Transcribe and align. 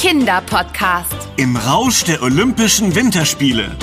Kinderpodcast. 0.00 1.16
Im 1.38 1.56
Rausch 1.56 2.04
der 2.04 2.22
Olympischen 2.22 2.94
Winterspiele. 2.94 3.76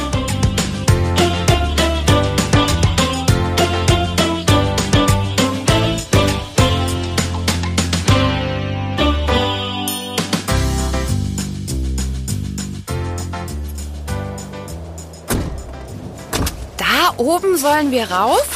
Da 16.77 17.13
oben 17.18 17.58
sollen 17.58 17.91
wir 17.91 18.09
rauf? 18.09 18.48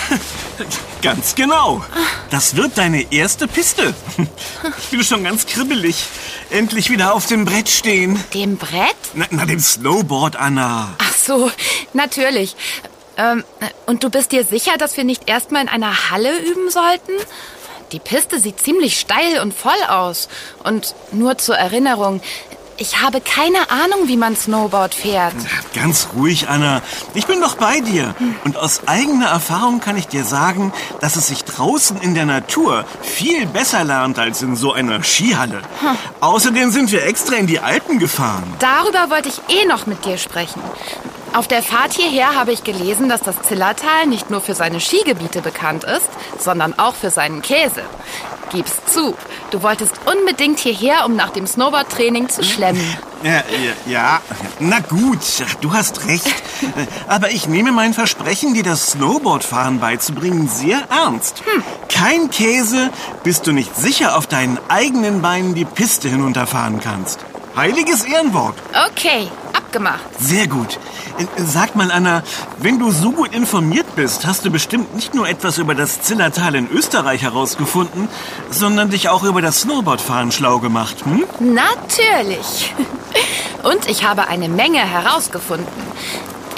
Ganz 1.02 1.36
genau. 1.36 1.84
Das 2.30 2.56
wird 2.56 2.78
deine 2.78 3.12
erste 3.12 3.50
Piste. 3.50 3.94
Ich 4.78 4.90
bin 4.90 5.04
schon 5.04 5.24
ganz 5.24 5.46
kribbelig. 5.46 6.04
Endlich 6.52 6.90
wieder 6.90 7.14
auf 7.14 7.28
dem 7.28 7.46
Brett 7.46 7.70
stehen. 7.70 8.24
Dem 8.34 8.58
Brett? 8.58 8.96
Na, 9.14 9.26
na 9.30 9.46
dem 9.46 9.60
Snowboard, 9.60 10.36
Anna. 10.36 10.96
Ach 10.98 11.14
so, 11.14 11.52
natürlich. 11.94 12.56
Ähm, 13.18 13.44
und 13.86 14.04
du 14.04 14.10
bist 14.10 14.32
dir 14.32 14.44
sicher, 14.44 14.78
dass 14.78 14.98
wir 14.98 15.04
nicht 15.04 15.30
erstmal 15.30 15.62
in 15.62 15.70
einer 15.70 16.10
Halle 16.10 16.40
üben 16.40 16.72
sollten? 16.72 17.12
Die 17.92 18.00
Piste 18.00 18.40
sieht 18.40 18.60
ziemlich 18.60 19.00
steil 19.00 19.40
und 19.42 19.54
voll 19.54 19.82
aus. 19.88 20.28
Und 20.64 20.96
nur 21.12 21.38
zur 21.38 21.56
Erinnerung, 21.56 22.22
ich 22.80 23.02
habe 23.02 23.22
keine 23.22 23.70
Ahnung, 23.70 24.08
wie 24.08 24.18
man 24.18 24.36
Snowboard 24.36 24.96
fährt. 24.96 25.36
Ganz 25.74 26.10
ruhig, 26.16 26.48
Anna. 26.50 26.82
Ich 27.14 27.28
bin 27.28 27.42
doch 27.42 27.56
bei 27.56 27.82
dir. 27.82 28.16
Und 28.46 28.58
aus 28.58 28.88
eigener 28.88 29.28
Erfahrung 29.28 29.80
kann 29.80 29.98
ich 29.98 30.08
dir 30.08 30.24
sagen, 30.24 30.74
dass 31.02 31.16
es 31.16 31.28
sich 31.28 31.44
draußen 31.44 32.00
in 32.02 32.16
der 32.16 32.26
Natur 32.26 32.86
viel 33.02 33.46
besser 33.46 33.84
lernt 33.84 34.18
als 34.18 34.42
in 34.42 34.56
so 34.56 34.74
einer 34.74 35.04
Skihalle. 35.04 35.62
Außerdem 36.22 36.72
sind 36.72 36.92
wir 36.92 37.06
extra 37.06 37.36
in 37.36 37.48
die 37.48 37.60
Alpen 37.60 38.00
gefahren. 38.00 38.44
Darüber 38.60 39.10
wollte 39.10 39.30
ich 39.30 39.42
eh 39.54 39.66
noch 39.66 39.86
mit 39.86 40.06
dir 40.06 40.18
sprechen. 40.18 40.62
Auf 41.34 41.48
der 41.48 41.62
Fahrt 41.62 41.94
hierher 41.94 42.36
habe 42.36 42.52
ich 42.52 42.64
gelesen, 42.64 43.08
dass 43.08 43.22
das 43.22 43.42
Zillertal 43.44 44.08
nicht 44.08 44.30
nur 44.32 44.42
für 44.42 44.56
seine 44.56 44.80
Skigebiete 44.80 45.42
bekannt 45.42 45.84
ist, 45.84 46.10
sondern 46.40 46.78
auch 46.80 46.96
für 46.96 47.12
seinen 47.12 47.42
Käse. 47.42 47.84
Gib's 48.52 48.74
zu, 48.92 49.16
du 49.52 49.62
wolltest 49.62 49.94
unbedingt 50.06 50.58
hierher, 50.58 51.06
um 51.06 51.16
nach 51.16 51.30
dem 51.30 51.46
Snowboard-Training 51.46 52.30
zu 52.30 52.44
schlemmen. 52.44 52.84
Ja, 53.22 53.32
ja, 53.34 53.74
ja, 53.86 54.22
na 54.60 54.80
gut, 54.80 55.20
du 55.60 55.74
hast 55.74 56.08
recht. 56.08 56.34
Aber 57.10 57.30
ich 57.32 57.50
nehme 57.50 57.74
mein 57.74 57.94
Versprechen, 57.94 58.54
dir 58.54 58.64
das 58.64 58.92
Snowboardfahren 58.92 59.82
beizubringen, 59.82 60.48
sehr 60.48 60.84
ernst. 60.90 61.44
Kein 61.90 62.30
Käse, 62.30 62.92
bis 63.26 63.42
du 63.42 63.52
nicht 63.52 63.76
sicher 63.76 64.16
auf 64.16 64.26
deinen 64.26 64.58
eigenen 64.70 65.22
Beinen 65.22 65.54
die 65.54 65.66
Piste 65.66 66.08
hinunterfahren 66.08 66.80
kannst. 66.80 67.20
Heiliges 67.58 68.06
Ehrenwort. 68.06 68.56
Okay, 68.90 69.28
abgemacht. 69.70 70.00
Sehr 70.20 70.48
gut. 70.48 70.80
Äh, 71.18 71.26
Sag 71.44 71.76
mal, 71.76 71.92
Anna, 71.92 72.24
wenn 72.58 72.80
du 72.80 72.92
so 72.92 73.12
gut 73.12 73.34
informiert 73.34 73.96
bist, 73.96 74.26
hast 74.26 74.46
du 74.46 74.52
bestimmt 74.52 74.96
nicht 74.96 75.14
nur 75.14 75.28
etwas 75.28 75.58
über 75.58 75.76
das 75.76 76.02
Zillertal 76.02 76.56
in 76.56 76.70
Österreich 76.72 77.22
herausgefunden, 77.22 78.08
sondern 78.50 78.90
dich 78.90 79.10
auch 79.10 79.24
über 79.24 79.42
das 79.42 79.62
Snowboardfahren 79.62 80.32
schlau 80.32 80.60
gemacht, 80.60 80.98
hm? 81.06 81.24
Natürlich. 81.40 82.74
Und 83.64 83.90
ich 83.90 84.04
habe 84.06 84.28
eine 84.28 84.50
Menge 84.50 84.80
herausgefunden. 84.80 85.68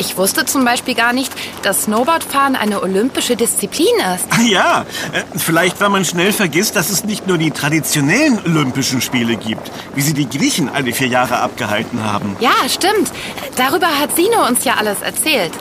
Ich 0.01 0.17
wusste 0.17 0.45
zum 0.45 0.65
Beispiel 0.65 0.95
gar 0.95 1.13
nicht, 1.13 1.31
dass 1.61 1.83
Snowboardfahren 1.83 2.55
eine 2.55 2.81
olympische 2.81 3.35
Disziplin 3.35 3.85
ist. 4.15 4.25
Ah 4.31 4.41
Ja, 4.41 4.85
äh, 5.13 5.21
vielleicht 5.37 5.79
weil 5.79 5.89
man 5.89 6.05
schnell 6.05 6.33
vergisst, 6.33 6.75
dass 6.75 6.89
es 6.89 7.03
nicht 7.03 7.27
nur 7.27 7.37
die 7.37 7.51
traditionellen 7.51 8.39
Olympischen 8.43 8.99
Spiele 8.99 9.35
gibt, 9.35 9.71
wie 9.93 10.01
sie 10.01 10.15
die 10.15 10.27
Griechen 10.27 10.69
alle 10.69 10.91
vier 10.91 11.05
Jahre 11.05 11.37
abgehalten 11.37 12.03
haben. 12.03 12.35
Ja, 12.39 12.49
stimmt. 12.67 13.11
Darüber 13.57 13.99
hat 13.99 14.15
Sino 14.15 14.47
uns 14.47 14.65
ja 14.65 14.73
alles 14.79 15.03
erzählt. 15.03 15.51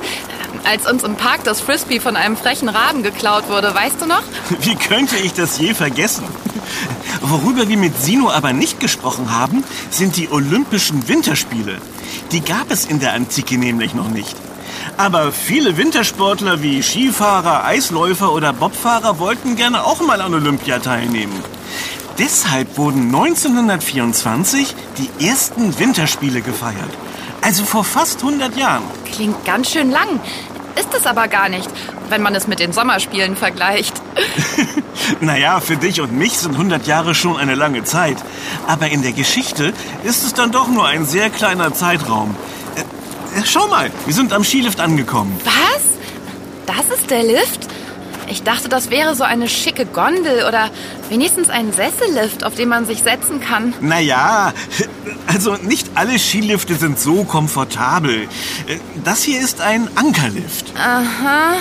Als 0.65 0.91
uns 0.91 1.03
im 1.03 1.16
Park 1.16 1.44
das 1.44 1.60
Frisbee 1.60 2.00
von 2.00 2.16
einem 2.16 2.38
frechen 2.38 2.70
Raben 2.70 3.03
geklaut 3.03 3.50
wurde, 3.50 3.75
weißt 3.75 4.00
du 4.00 4.06
noch? 4.06 4.22
Wie 4.62 4.75
könnte 4.75 5.16
ich 5.16 5.34
das 5.34 5.59
je 5.59 5.75
vergessen? 5.75 6.25
Worüber 7.20 7.69
wir 7.69 7.76
mit 7.76 8.00
Sino 8.00 8.31
aber 8.31 8.54
nicht 8.54 8.81
gesprochen 8.81 9.36
haben, 9.36 9.65
sind 9.91 10.16
die 10.16 10.31
Olympischen 10.31 11.06
Winterspiele. 11.09 11.76
Die 12.32 12.42
gab 12.42 12.70
es 12.70 12.84
in 12.84 13.00
der 13.00 13.14
Antike 13.14 13.58
nämlich 13.58 13.94
noch 13.94 14.08
nicht. 14.08 14.36
Aber 14.96 15.32
viele 15.32 15.76
Wintersportler 15.76 16.62
wie 16.62 16.82
Skifahrer, 16.82 17.64
Eisläufer 17.64 18.32
oder 18.32 18.52
Bobfahrer 18.52 19.18
wollten 19.18 19.56
gerne 19.56 19.84
auch 19.84 20.00
mal 20.00 20.20
an 20.20 20.34
Olympia 20.34 20.78
teilnehmen. 20.78 21.42
Deshalb 22.18 22.78
wurden 22.78 23.06
1924 23.06 24.74
die 24.98 25.26
ersten 25.26 25.78
Winterspiele 25.78 26.41
gefeiert. 26.41 26.91
Also 27.42 27.64
vor 27.64 27.82
fast 27.82 28.20
100 28.20 28.56
Jahren. 28.56 28.84
Klingt 29.06 29.44
ganz 29.44 29.70
schön 29.70 29.91
lang. 29.91 30.20
Ist 30.78 30.94
es 30.94 31.06
aber 31.06 31.26
gar 31.26 31.48
nicht, 31.48 31.68
wenn 32.10 32.22
man 32.22 32.34
es 32.34 32.47
mit 32.47 32.60
den 32.60 32.72
Sommerspielen 32.72 33.36
vergleicht. 33.36 34.00
Naja, 35.21 35.60
für 35.60 35.76
dich 35.76 36.00
und 36.00 36.12
mich 36.12 36.38
sind 36.38 36.53
100 36.53 36.87
Jahre 36.87 37.15
schon 37.15 37.37
eine 37.37 37.54
lange 37.54 37.84
Zeit. 37.84 38.16
Aber 38.66 38.88
in 38.88 39.03
der 39.03 39.12
Geschichte 39.12 39.72
ist 40.04 40.25
es 40.25 40.34
dann 40.34 40.53
doch 40.53 40.69
nur 40.69 40.87
ein 40.87 41.06
sehr 41.06 41.31
kleiner 41.31 41.72
Zeitraum. 41.72 42.37
Äh, 42.76 43.43
schau 43.44 43.69
mal, 43.69 43.91
wir 44.06 44.15
sind 44.15 44.32
am 44.32 44.44
Skilift 44.44 44.81
angekommen. 44.81 45.38
Was? 45.44 45.82
Das 46.66 46.98
ist 46.98 47.10
der 47.10 47.25
Lift? 47.25 47.69
Ich 48.30 48.44
dachte, 48.44 48.68
das 48.68 48.91
wäre 48.91 49.16
so 49.16 49.24
eine 49.24 49.48
schicke 49.48 49.86
Gondel 49.86 50.44
oder 50.46 50.70
wenigstens 51.08 51.50
ein 51.50 51.72
Sessellift, 51.72 52.44
auf 52.44 52.54
den 52.54 52.68
man 52.68 52.86
sich 52.86 53.02
setzen 53.02 53.41
kann. 53.41 53.74
Naja, 53.80 54.52
also 55.26 55.54
nicht 55.54 55.88
alle 55.96 56.18
Skilifte 56.18 56.76
sind 56.76 56.98
so 56.98 57.24
komfortabel. 57.24 58.28
Das 59.04 59.22
hier 59.24 59.41
ist 59.41 59.60
ein 59.60 59.88
Ankerlift. 59.96 60.72
Aha. 60.76 61.54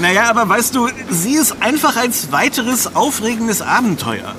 Naja, 0.00 0.28
aber 0.28 0.48
weißt 0.48 0.74
du, 0.74 0.88
sieh 1.08 1.36
es 1.36 1.62
einfach 1.62 1.96
als 1.96 2.32
weiteres 2.32 2.96
aufregendes 2.96 3.62
Abenteuer. 3.62 4.34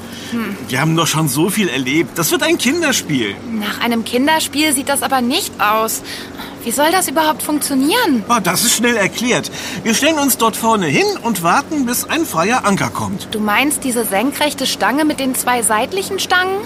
Wir 0.67 0.81
haben 0.81 0.95
doch 0.95 1.07
schon 1.07 1.27
so 1.27 1.49
viel 1.49 1.69
erlebt. 1.69 2.17
Das 2.17 2.31
wird 2.31 2.43
ein 2.43 2.57
Kinderspiel. 2.57 3.35
Nach 3.51 3.79
einem 3.79 4.03
Kinderspiel 4.03 4.73
sieht 4.73 4.89
das 4.89 5.01
aber 5.01 5.21
nicht 5.21 5.59
aus. 5.59 6.03
Wie 6.63 6.71
soll 6.71 6.91
das 6.91 7.07
überhaupt 7.07 7.41
funktionieren? 7.41 8.23
Oh, 8.27 8.39
das 8.43 8.63
ist 8.63 8.75
schnell 8.75 8.97
erklärt. 8.97 9.49
Wir 9.83 9.93
stellen 9.93 10.19
uns 10.19 10.37
dort 10.37 10.57
vorne 10.57 10.87
hin 10.87 11.05
und 11.23 11.41
warten, 11.41 11.85
bis 11.85 12.03
ein 12.03 12.25
freier 12.25 12.65
Anker 12.65 12.89
kommt. 12.89 13.29
Du 13.31 13.39
meinst 13.39 13.83
diese 13.83 14.03
senkrechte 14.03 14.67
Stange 14.67 15.05
mit 15.05 15.19
den 15.19 15.35
zwei 15.35 15.61
seitlichen 15.61 16.19
Stangen? 16.19 16.57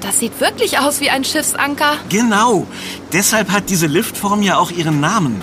Das 0.00 0.18
sieht 0.20 0.40
wirklich 0.40 0.78
aus 0.78 1.00
wie 1.00 1.10
ein 1.10 1.24
Schiffsanker. 1.24 1.96
Genau. 2.08 2.66
Deshalb 3.12 3.50
hat 3.50 3.68
diese 3.68 3.86
Liftform 3.86 4.42
ja 4.42 4.56
auch 4.56 4.70
ihren 4.70 5.00
Namen. 5.00 5.42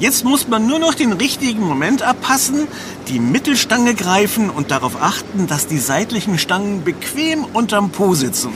Jetzt 0.00 0.24
muss 0.24 0.48
man 0.48 0.66
nur 0.66 0.80
noch 0.80 0.94
den 0.94 1.12
richtigen 1.12 1.62
Moment 1.62 2.02
abpassen, 2.02 2.66
die 3.08 3.20
Mittelstange 3.20 3.94
greifen 3.94 4.50
und 4.50 4.70
darauf 4.70 5.00
achten, 5.00 5.46
dass 5.46 5.68
die 5.68 5.78
seitlichen 5.78 6.38
Stangen 6.38 6.82
bequem 6.82 7.44
unterm 7.44 7.90
Po 7.90 8.14
sitzen. 8.14 8.52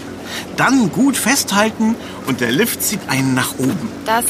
Dann 0.57 0.91
gut 0.91 1.17
festhalten 1.17 1.95
und 2.27 2.41
der 2.41 2.51
Lift 2.51 2.83
zieht 2.83 3.01
einen 3.09 3.35
nach 3.35 3.59
oben. 3.59 3.89
Das 4.05 4.25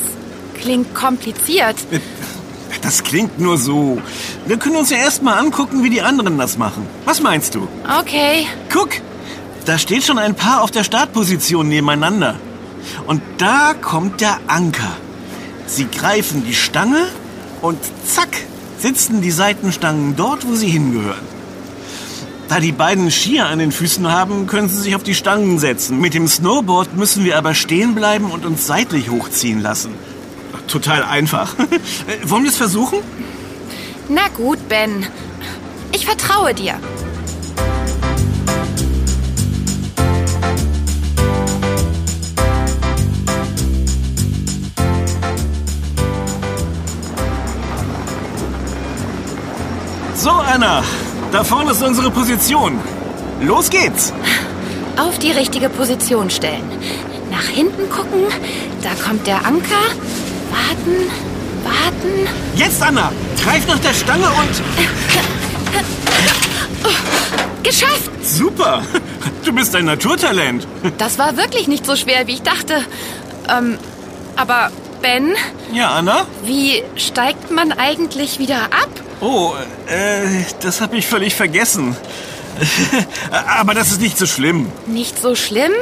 klingt 0.54 0.94
kompliziert. 0.94 1.76
Das 2.82 3.03
klingt 3.03 3.41
nur 3.41 3.56
so. 3.56 4.00
Wir 4.47 4.59
können 4.59 4.76
uns 4.76 4.91
ja 4.91 4.98
erstmal 4.98 5.38
angucken, 5.38 5.82
wie 5.82 5.91
die 5.91 6.03
anderen 6.03 6.38
das 6.38 6.59
machen. 6.59 6.86
Was 7.06 7.20
meinst 7.20 7.54
du? 7.54 7.66
Okay. 8.00 8.47
Guck, 8.72 8.91
da 9.64 9.78
steht 9.78 10.04
schon 10.04 10.19
ein 10.19 10.34
Paar 10.34 10.62
auf 10.62 10.70
der 10.70 10.84
Startposition 10.84 11.69
nebeneinander. 11.69 12.36
Und 13.06 13.22
da 13.38 13.75
kommt 13.75 14.20
der 14.20 14.38
Anker. 14.47 14.97
Sie 15.66 15.86
greifen 15.86 16.44
die 16.47 16.54
Stange 16.54 17.06
und 17.60 17.78
zack, 18.06 18.28
sitzen 18.78 19.20
die 19.20 19.30
Seitenstangen 19.30 20.16
dort, 20.16 20.47
wo 20.47 20.54
sie 20.54 20.69
hingehören. 20.69 21.38
Da 22.48 22.60
die 22.60 22.72
beiden 22.72 23.10
Skier 23.10 23.47
an 23.47 23.59
den 23.59 23.72
Füßen 23.72 24.10
haben, 24.10 24.47
können 24.47 24.71
sie 24.71 24.80
sich 24.80 24.97
auf 24.97 25.03
die 25.03 25.15
Stangen 25.15 25.59
setzen. 25.59 26.00
Mit 26.00 26.15
dem 26.15 26.27
Snowboard 26.27 26.97
müssen 26.97 27.22
wir 27.24 27.36
aber 27.36 27.54
stehen 27.54 27.95
bleiben 27.95 28.30
und 28.30 28.47
uns 28.47 28.66
seitlich 28.66 29.10
hochziehen 29.10 29.60
lassen. 29.60 29.91
Total 30.66 31.03
einfach. 31.03 31.54
Wollen 32.24 32.45
wir 32.45 32.50
es 32.50 32.56
versuchen? 32.56 33.00
Na 34.09 34.28
gut, 34.34 34.66
Ben. 34.71 35.06
Ich 35.92 36.06
vertraue 36.06 36.54
dir. 36.54 36.74
So, 50.15 50.30
Anna, 50.30 50.83
da 51.33 51.45
vorne 51.45 51.72
ist 51.72 51.83
unsere 51.83 52.10
Position. 52.10 52.78
Los 53.41 53.71
geht's. 53.71 54.13
Auf 54.97 55.19
die 55.19 55.30
richtige 55.30 55.69
Position 55.69 56.30
stellen. 56.30 56.63
Nach 57.30 57.45
hinten 57.45 57.89
gucken. 57.91 58.25
Da 58.83 58.91
kommt 59.07 59.27
der 59.27 59.45
Anker. 59.47 59.84
Warten, 60.51 61.10
warten. 61.63 62.28
Jetzt, 62.57 62.83
Anna, 62.83 63.13
greif 63.45 63.66
nach 63.66 63.78
der 63.78 63.95
Stange 63.95 64.27
und... 64.27 64.63
Geschafft! 67.63 68.10
Super! 68.22 68.83
Du 69.45 69.53
bist 69.53 69.75
ein 69.77 69.84
Naturtalent. 69.84 70.66
Das 70.98 71.19
war 71.19 71.36
wirklich 71.36 71.69
nicht 71.69 71.84
so 71.86 71.97
schwer, 71.97 72.27
wie 72.27 72.34
ich 72.34 72.42
dachte. 72.42 72.83
Ähm, 73.48 73.78
aber 74.36 74.71
Ben, 75.03 75.34
Ja, 75.72 75.91
Anna? 75.91 76.27
wie 76.45 76.83
steigt 76.97 77.51
man 77.51 77.72
eigentlich 77.72 78.39
wieder 78.39 78.65
ab? 78.65 78.89
Oh, 79.20 79.53
äh, 79.88 80.44
das 80.60 80.80
habe 80.80 80.97
ich 80.97 81.06
völlig 81.06 81.34
vergessen. 81.34 81.97
Aber 83.59 83.74
das 83.74 83.91
ist 83.91 84.00
nicht 84.00 84.18
so 84.18 84.26
schlimm. 84.26 84.70
Nicht 84.86 85.20
so 85.20 85.34
schlimm? 85.34 85.72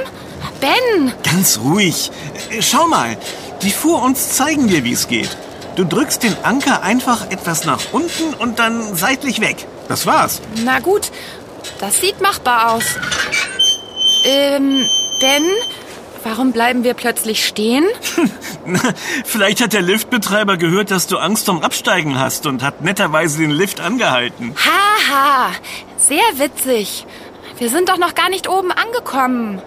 Ben, 0.60 1.12
Ganz 1.22 1.58
ruhig. 1.62 2.10
Schau 2.60 2.86
mal, 2.86 3.16
die 3.62 3.70
Fuhr 3.70 4.02
uns 4.02 4.30
zeigen 4.32 4.68
dir, 4.68 4.84
wie 4.84 4.92
es 4.92 5.08
geht. 5.08 5.36
Du 5.76 5.84
drückst 5.84 6.22
den 6.22 6.36
Anker 6.42 6.82
einfach 6.82 7.30
etwas 7.30 7.64
nach 7.64 7.80
unten 7.92 8.32
und 8.38 8.58
dann 8.58 8.94
seitlich 8.96 9.40
weg. 9.40 9.66
Das 9.88 10.06
war's. 10.06 10.40
na 10.64 10.78
gut, 10.80 11.10
das 11.80 12.00
sieht 12.00 12.20
machbar 12.20 12.72
aus. 12.72 12.84
Ähm, 14.24 14.84
Ben, 15.20 15.44
warum 16.24 16.52
bleiben 16.52 16.84
wir 16.84 16.94
plötzlich 16.94 17.46
stehen? 17.46 17.84
Vielleicht 19.24 19.60
hat 19.62 19.72
der 19.72 19.82
Liftbetreiber 19.82 20.56
gehört, 20.56 20.90
dass 20.90 21.06
du 21.06 21.18
Angst 21.18 21.46
vorm 21.46 21.62
Absteigen 21.62 22.18
hast 22.18 22.46
und 22.46 22.62
hat 22.62 22.82
netterweise 22.82 23.38
den 23.38 23.50
Lift 23.50 23.80
angehalten. 23.80 24.54
Haha, 24.56 25.50
sehr 25.98 26.18
witzig. 26.38 27.06
Wir 27.58 27.70
sind 27.70 27.88
doch 27.88 27.98
noch 27.98 28.14
gar 28.14 28.28
nicht 28.28 28.48
oben 28.48 28.72
angekommen. 28.72 29.62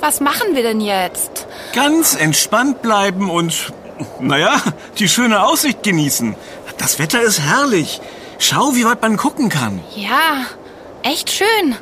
Was 0.00 0.20
machen 0.20 0.54
wir 0.54 0.62
denn 0.62 0.80
jetzt? 0.80 1.46
Ganz 1.74 2.14
entspannt 2.14 2.82
bleiben 2.82 3.30
und, 3.30 3.72
naja, 4.20 4.62
die 4.98 5.08
schöne 5.08 5.44
Aussicht 5.44 5.82
genießen. 5.82 6.36
Das 6.78 6.98
Wetter 6.98 7.20
ist 7.20 7.40
herrlich. 7.40 8.00
Schau, 8.38 8.74
wie 8.74 8.84
weit 8.84 9.02
man 9.02 9.16
gucken 9.16 9.48
kann. 9.48 9.80
Ja, 9.96 10.46
echt 11.02 11.30
schön. 11.30 11.76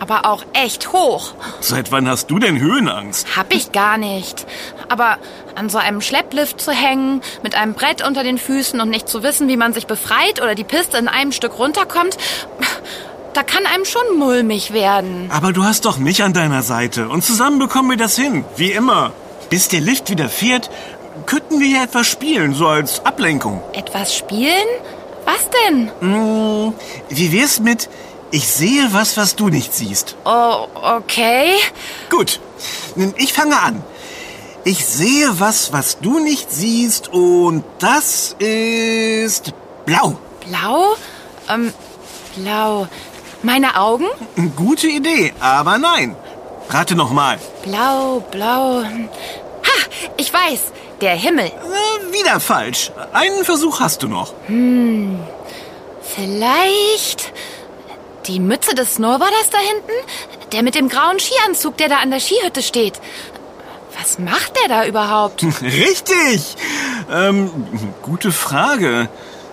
Aber 0.00 0.26
auch 0.26 0.44
echt 0.52 0.92
hoch. 0.92 1.32
Seit 1.60 1.90
wann 1.90 2.08
hast 2.08 2.30
du 2.30 2.38
denn 2.38 2.60
Höhenangst? 2.60 3.36
Hab 3.36 3.52
ich 3.52 3.72
gar 3.72 3.98
nicht. 3.98 4.46
Aber 4.88 5.18
an 5.54 5.68
so 5.68 5.78
einem 5.78 6.00
Schlepplift 6.00 6.60
zu 6.60 6.72
hängen, 6.72 7.20
mit 7.42 7.54
einem 7.54 7.74
Brett 7.74 8.06
unter 8.06 8.22
den 8.22 8.38
Füßen 8.38 8.80
und 8.80 8.90
nicht 8.90 9.08
zu 9.08 9.22
wissen, 9.22 9.48
wie 9.48 9.56
man 9.56 9.72
sich 9.72 9.86
befreit 9.86 10.40
oder 10.40 10.54
die 10.54 10.64
Piste 10.64 10.98
in 10.98 11.08
einem 11.08 11.32
Stück 11.32 11.58
runterkommt, 11.58 12.16
da 13.34 13.42
kann 13.42 13.66
einem 13.66 13.84
schon 13.84 14.18
mulmig 14.18 14.72
werden. 14.72 15.30
Aber 15.32 15.52
du 15.52 15.64
hast 15.64 15.84
doch 15.84 15.98
mich 15.98 16.22
an 16.22 16.32
deiner 16.32 16.62
Seite 16.62 17.08
und 17.08 17.24
zusammen 17.24 17.58
bekommen 17.58 17.90
wir 17.90 17.96
das 17.96 18.16
hin, 18.16 18.44
wie 18.56 18.72
immer. 18.72 19.12
Bis 19.50 19.68
der 19.68 19.80
Lift 19.80 20.10
wieder 20.10 20.28
fährt, 20.28 20.70
könnten 21.26 21.60
wir 21.60 21.68
ja 21.68 21.84
etwas 21.84 22.06
spielen, 22.06 22.54
so 22.54 22.68
als 22.68 23.04
Ablenkung. 23.04 23.62
Etwas 23.72 24.14
spielen? 24.14 24.66
Was 25.24 25.48
denn? 25.50 25.90
Hm, 26.00 26.72
wie 27.10 27.32
wär's 27.32 27.60
mit 27.60 27.88
Ich 28.30 28.48
sehe 28.48 28.92
was, 28.92 29.16
was 29.16 29.36
du 29.36 29.48
nicht 29.48 29.74
siehst? 29.74 30.16
Oh, 30.24 30.66
okay. 30.74 31.54
Gut, 32.10 32.40
ich 33.16 33.32
fange 33.32 33.58
an. 33.58 33.82
Ich 34.64 34.84
sehe 34.84 35.40
was, 35.40 35.72
was 35.72 35.98
du 36.00 36.18
nicht 36.18 36.52
siehst 36.52 37.08
und 37.08 37.64
das 37.78 38.36
ist 38.38 39.52
blau. 39.86 40.18
Blau? 40.46 40.94
Ähm, 41.48 41.72
blau. 42.36 42.86
Meine 43.42 43.76
Augen? 43.76 44.06
Gute 44.56 44.88
Idee, 44.88 45.32
aber 45.40 45.78
nein. 45.78 46.14
Rate 46.68 46.96
noch 46.96 47.12
mal. 47.12 47.38
Blau, 47.62 48.20
blau. 48.30 48.82
Ha, 48.82 49.78
ich 50.18 50.32
weiß. 50.32 50.60
Der 51.00 51.14
Himmel. 51.14 51.46
Äh, 51.46 52.12
wieder 52.12 52.40
falsch. 52.40 52.90
Einen 53.12 53.44
Versuch 53.44 53.80
hast 53.80 54.02
du 54.02 54.08
noch. 54.08 54.34
Vielleicht 56.14 57.32
die 58.28 58.40
Mütze 58.40 58.74
des 58.74 58.94
Snowboarders 58.94 59.50
da 59.50 59.58
hinten? 59.58 59.92
Der 60.52 60.62
mit 60.62 60.74
dem 60.74 60.88
grauen 60.88 61.18
Skianzug, 61.18 61.76
der 61.76 61.88
da 61.88 61.96
an 61.96 62.10
der 62.10 62.20
Skihütte 62.20 62.62
steht. 62.62 62.94
Was 63.98 64.18
macht 64.18 64.52
der 64.62 64.68
da 64.68 64.86
überhaupt? 64.86 65.42
Richtig. 65.62 66.56
Ähm, 67.10 67.50
gute 68.02 68.30
Frage. 68.30 69.08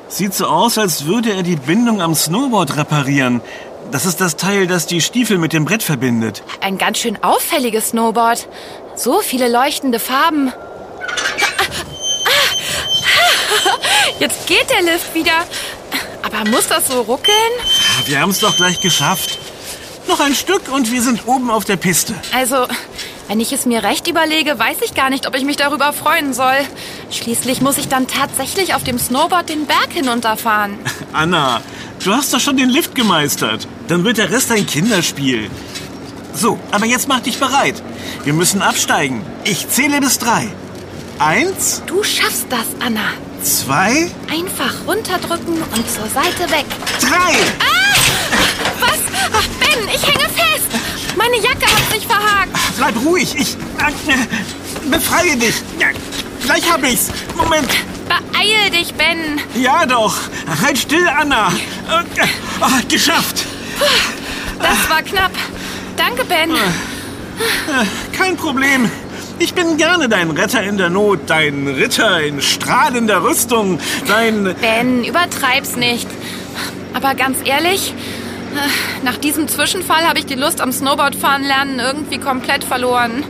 Sieht 0.07 0.33
so 0.33 0.45
aus, 0.45 0.77
als 0.77 1.05
würde 1.05 1.33
er 1.33 1.41
die 1.41 1.55
Bindung 1.55 2.01
am 2.01 2.13
Snowboard 2.13 2.77
reparieren. 2.77 3.41
Das 3.91 4.05
ist 4.05 4.21
das 4.21 4.35
Teil, 4.35 4.67
das 4.67 4.85
die 4.85 5.01
Stiefel 5.01 5.37
mit 5.37 5.53
dem 5.53 5.65
Brett 5.65 5.83
verbindet. 5.83 6.43
Ein 6.61 6.77
ganz 6.77 6.99
schön 6.99 7.21
auffälliges 7.23 7.89
Snowboard. 7.89 8.47
So 8.95 9.21
viele 9.21 9.51
leuchtende 9.51 9.99
Farben. 9.99 10.53
Jetzt 14.19 14.47
geht 14.47 14.69
der 14.69 14.81
Lift 14.81 15.13
wieder. 15.13 15.45
Aber 16.39 16.49
muss 16.49 16.67
das 16.67 16.87
so 16.87 17.01
ruckeln? 17.01 17.35
Wir 18.05 18.19
haben 18.21 18.31
es 18.31 18.39
doch 18.39 18.55
gleich 18.55 18.81
geschafft. 18.81 19.37
Noch 20.07 20.19
ein 20.19 20.35
Stück 20.35 20.71
und 20.71 20.91
wir 20.91 21.01
sind 21.01 21.27
oben 21.27 21.49
auf 21.49 21.65
der 21.65 21.77
Piste. 21.77 22.13
Also, 22.33 22.67
wenn 23.27 23.39
ich 23.39 23.51
es 23.51 23.65
mir 23.65 23.83
recht 23.83 24.07
überlege, 24.07 24.59
weiß 24.59 24.77
ich 24.83 24.93
gar 24.93 25.09
nicht, 25.09 25.27
ob 25.27 25.35
ich 25.35 25.43
mich 25.43 25.55
darüber 25.57 25.93
freuen 25.93 26.33
soll. 26.33 26.57
Schließlich 27.09 27.61
muss 27.61 27.77
ich 27.77 27.87
dann 27.87 28.05
tatsächlich 28.07 28.75
auf 28.75 28.83
dem 28.83 28.99
Snowboard 28.99 29.49
den 29.49 29.65
Berg 29.65 29.91
hinunterfahren. 29.91 30.77
Anna, 31.13 31.61
du 32.03 32.13
hast 32.13 32.33
doch 32.33 32.39
schon 32.39 32.57
den 32.57 32.69
Lift 32.69 32.93
gemeistert. 32.93 33.67
Dann 33.87 34.03
wird 34.03 34.17
der 34.17 34.29
Rest 34.29 34.51
ein 34.51 34.67
Kinderspiel. 34.67 35.49
So, 36.33 36.59
aber 36.71 36.85
jetzt 36.85 37.07
mach 37.07 37.21
dich 37.21 37.39
bereit. 37.39 37.81
Wir 38.25 38.33
müssen 38.33 38.61
absteigen. 38.61 39.25
Ich 39.43 39.69
zähle 39.69 40.01
bis 40.01 40.19
drei. 40.19 40.49
Eins, 41.17 41.81
Du 41.87 42.03
schaffst 42.03 42.45
das, 42.49 42.65
Anna. 42.85 43.13
Zwei, 43.45 44.09
Einfach 44.29 44.73
runterdrücken 44.87 45.61
und 45.61 45.89
zur 45.91 46.07
Seite 46.09 46.49
weg. 46.51 46.65
drei. 46.99 47.35
Was? 48.79 48.99
Ach, 49.33 49.47
Ben, 49.59 49.87
ich 49.93 50.03
hänge 50.03 50.27
fest. 50.29 50.67
Meine 51.15 51.37
Jacke 51.37 51.65
hat 51.67 51.91
sich 51.93 52.05
verhakt. 52.07 52.49
Bleib 52.77 52.95
ruhig. 53.05 53.35
Ich 53.37 53.55
äh, 53.55 54.87
befreie 54.89 55.37
dich. 55.37 55.55
Ja, 55.79 55.87
gleich 56.43 56.69
hab 56.71 56.83
ich's. 56.83 57.09
Moment. 57.37 57.69
Beeil 58.07 58.69
dich, 58.71 58.93
Ben. 58.95 59.39
Ja 59.55 59.85
doch. 59.85 60.15
Halt 60.61 60.77
still, 60.77 61.07
Anna. 61.07 61.47
Äh, 61.47 62.27
ah, 62.61 62.79
geschafft. 62.89 63.45
Das 64.59 64.89
war 64.89 65.01
knapp. 65.03 65.31
Danke, 65.95 66.25
Ben. 66.25 66.51
Kein 68.17 68.35
Problem. 68.37 68.89
Ich 69.37 69.53
bin 69.53 69.75
gerne 69.77 70.07
dein 70.07 70.31
Retter 70.31 70.63
in 70.63 70.77
der 70.77 70.89
Not, 70.89 71.19
dein 71.27 71.67
Ritter 71.67 72.21
in 72.21 72.41
strahlender 72.41 73.21
Rüstung, 73.21 73.79
dein... 74.07 74.55
Ben, 74.61 75.03
übertreib's 75.03 75.75
nicht. 75.75 76.07
Aber 76.93 77.15
ganz 77.15 77.37
ehrlich, 77.43 77.93
nach 79.03 79.17
diesem 79.17 79.49
Zwischenfall 79.49 80.07
habe 80.07 80.19
ich 80.19 80.25
die 80.25 80.35
Lust 80.35 80.61
am 80.61 80.71
Snowboardfahren 80.71 81.43
lernen 81.43 81.79
irgendwie 81.79 82.17
komplett 82.17 82.63
verloren. 82.63 83.23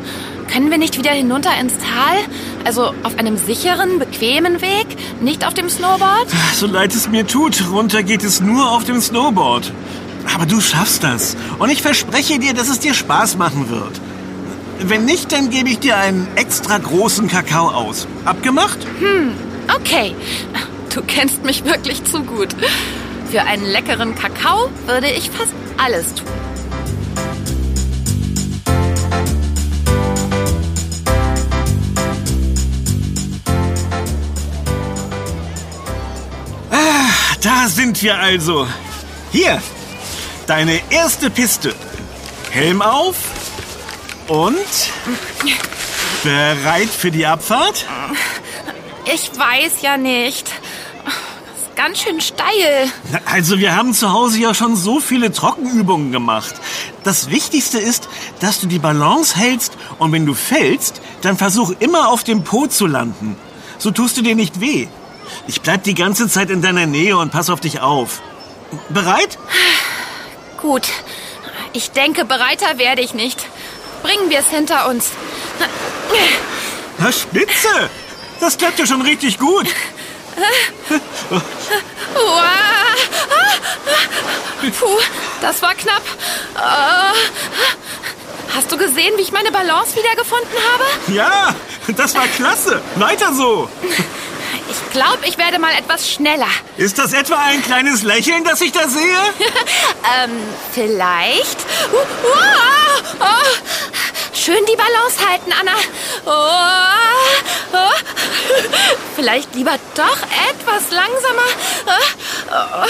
Können 0.52 0.70
wir 0.70 0.78
nicht 0.78 1.00
wieder 1.00 1.10
hinunter 1.10 1.50
ins 1.60 1.74
Tal? 1.74 2.18
Also 2.66 2.94
auf 3.02 3.18
einem 3.18 3.38
sicheren, 3.38 3.98
bequemen 3.98 4.62
Weg? 4.62 4.86
Nicht 5.22 5.46
auf 5.46 5.56
dem 5.56 5.70
Snowboard? 5.70 6.28
So 6.54 6.68
leid 6.68 6.94
es 6.94 7.10
mir 7.10 7.26
tut, 7.26 7.64
runter 7.72 8.04
geht 8.04 8.24
es 8.24 8.42
nur 8.42 8.72
auf 8.72 8.84
dem 8.84 9.02
Snowboard. 9.02 9.72
Aber 10.36 10.46
du 10.46 10.62
schaffst 10.62 11.04
das. 11.04 11.36
Und 11.58 11.72
ich 11.72 11.82
verspreche 11.82 12.38
dir, 12.38 12.54
dass 12.54 12.70
es 12.70 12.80
dir 12.80 12.94
Spaß 12.94 13.38
machen 13.38 13.70
wird. 13.72 14.00
Wenn 14.80 15.06
nicht, 15.06 15.32
dann 15.32 15.50
gebe 15.50 15.70
ich 15.70 15.80
dir 15.80 15.98
einen 15.98 16.28
extra 16.36 16.78
großen 16.78 17.28
Kakao 17.28 17.70
aus. 17.70 18.08
Abgemacht? 18.26 18.80
Okay. 19.76 20.16
Du 20.94 21.02
kennst 21.02 21.44
mich 21.44 21.66
wirklich 21.66 22.04
zu 22.04 22.24
gut. 22.24 22.56
Für 23.30 23.42
einen 23.44 23.66
leckeren 23.66 24.16
Kakao 24.16 24.70
würde 24.86 25.10
ich 25.10 25.30
fast 25.30 25.54
alles 25.78 26.14
tun. 26.14 26.28
Da 37.42 37.68
sind 37.68 38.02
wir 38.02 38.18
also. 38.18 38.68
Hier, 39.32 39.62
deine 40.48 40.80
erste 40.90 41.30
Piste. 41.30 41.76
Helm 42.50 42.82
auf 42.82 43.35
und 44.28 44.56
bereit 46.24 46.90
für 46.90 47.12
die 47.12 47.26
Abfahrt? 47.26 47.86
Ich 49.14 49.38
weiß 49.38 49.82
ja 49.82 49.98
nicht. 49.98 50.48
Das 51.06 51.62
ist 51.62 51.76
ganz 51.76 52.00
schön 52.00 52.20
steil. 52.22 52.92
Also 53.26 53.60
wir 53.60 53.76
haben 53.76 53.94
zu 53.94 54.12
Hause 54.12 54.40
ja 54.40 54.54
schon 54.54 54.76
so 54.76 55.00
viele 55.00 55.32
Trockenübungen 55.32 56.12
gemacht. 56.12 56.56
Das 57.04 57.30
Wichtigste 57.30 57.78
ist, 57.78 58.10
dass 58.40 58.60
du 58.60 58.68
die 58.68 58.80
Balance 58.80 59.36
hältst 59.36 59.74
und 60.00 60.12
wenn 60.12 60.26
du 60.26 60.34
fällst, 60.34 61.02
dann 61.22 61.38
versuch 61.38 61.74
immer 61.80 62.10
auf 62.10 62.24
dem 62.24 62.44
Po 62.44 62.68
zu 62.68 62.88
landen. 62.88 63.38
So 63.78 63.92
tust 63.92 64.18
du 64.18 64.22
dir 64.22 64.36
nicht 64.36 64.60
weh. 64.60 64.88
Ich 65.48 65.62
bleib 65.62 65.84
die 65.84 65.96
ganze 65.96 66.28
Zeit 66.28 66.50
in 66.50 66.62
deiner 66.62 66.86
Nähe 66.86 67.18
und 67.18 67.32
pass 67.32 67.50
auf 67.50 67.60
dich 67.60 67.82
auf. 67.82 68.22
Bereit? 68.90 69.38
Gut. 70.62 70.88
Ich 71.74 71.92
denke, 71.92 72.26
bereiter 72.26 72.78
werde 72.78 73.02
ich 73.02 73.14
nicht. 73.14 73.46
Bringen 74.06 74.30
wir 74.30 74.38
es 74.38 74.50
hinter 74.50 74.88
uns. 74.88 75.10
Na, 77.00 77.12
spitze! 77.12 77.90
Das 78.40 78.56
klappt 78.56 78.78
ja 78.78 78.86
schon 78.86 79.02
richtig 79.02 79.40
gut. 79.40 79.66
Puh, 84.80 85.00
das 85.42 85.60
war 85.64 85.74
knapp. 85.74 86.04
Hast 88.56 88.72
du 88.72 88.78
gesehen, 88.78 89.18
wie 89.18 89.24
ich 89.24 89.32
meine 89.32 89.52
Balance 89.52 89.96
wiedergefunden 89.96 90.56
habe? 90.72 90.84
Ja, 91.12 91.56
das 91.98 92.14
war 92.14 92.28
klasse. 92.28 92.84
Weiter 92.98 93.34
so. 93.34 93.68
Ich 94.96 95.02
glaube, 95.02 95.28
ich 95.28 95.38
werde 95.38 95.60
mal 95.60 95.74
etwas 95.74 96.10
schneller. 96.10 96.48
Ist 96.78 96.98
das 96.98 97.12
etwa 97.12 97.36
ein 97.36 97.62
kleines 97.62 98.04
Lächeln, 98.04 98.46
das 98.46 98.62
ich 98.62 98.72
da 98.72 98.88
sehe? 98.88 99.02
ähm, 100.24 100.32
vielleicht. 100.72 101.58
Uh, 101.92 101.98
uh, 101.98 103.16
oh. 103.20 103.26
Schön 104.34 104.66
die 104.72 104.78
Balance 104.78 105.20
halten, 105.30 105.52
Anna. 105.52 105.74
Oh, 106.26 107.74
oh. 107.74 107.92
Vielleicht 109.18 109.54
lieber 109.54 109.76
doch 109.96 110.18
etwas 110.50 110.90
langsamer. 110.92 111.42
Oh, 111.88 112.88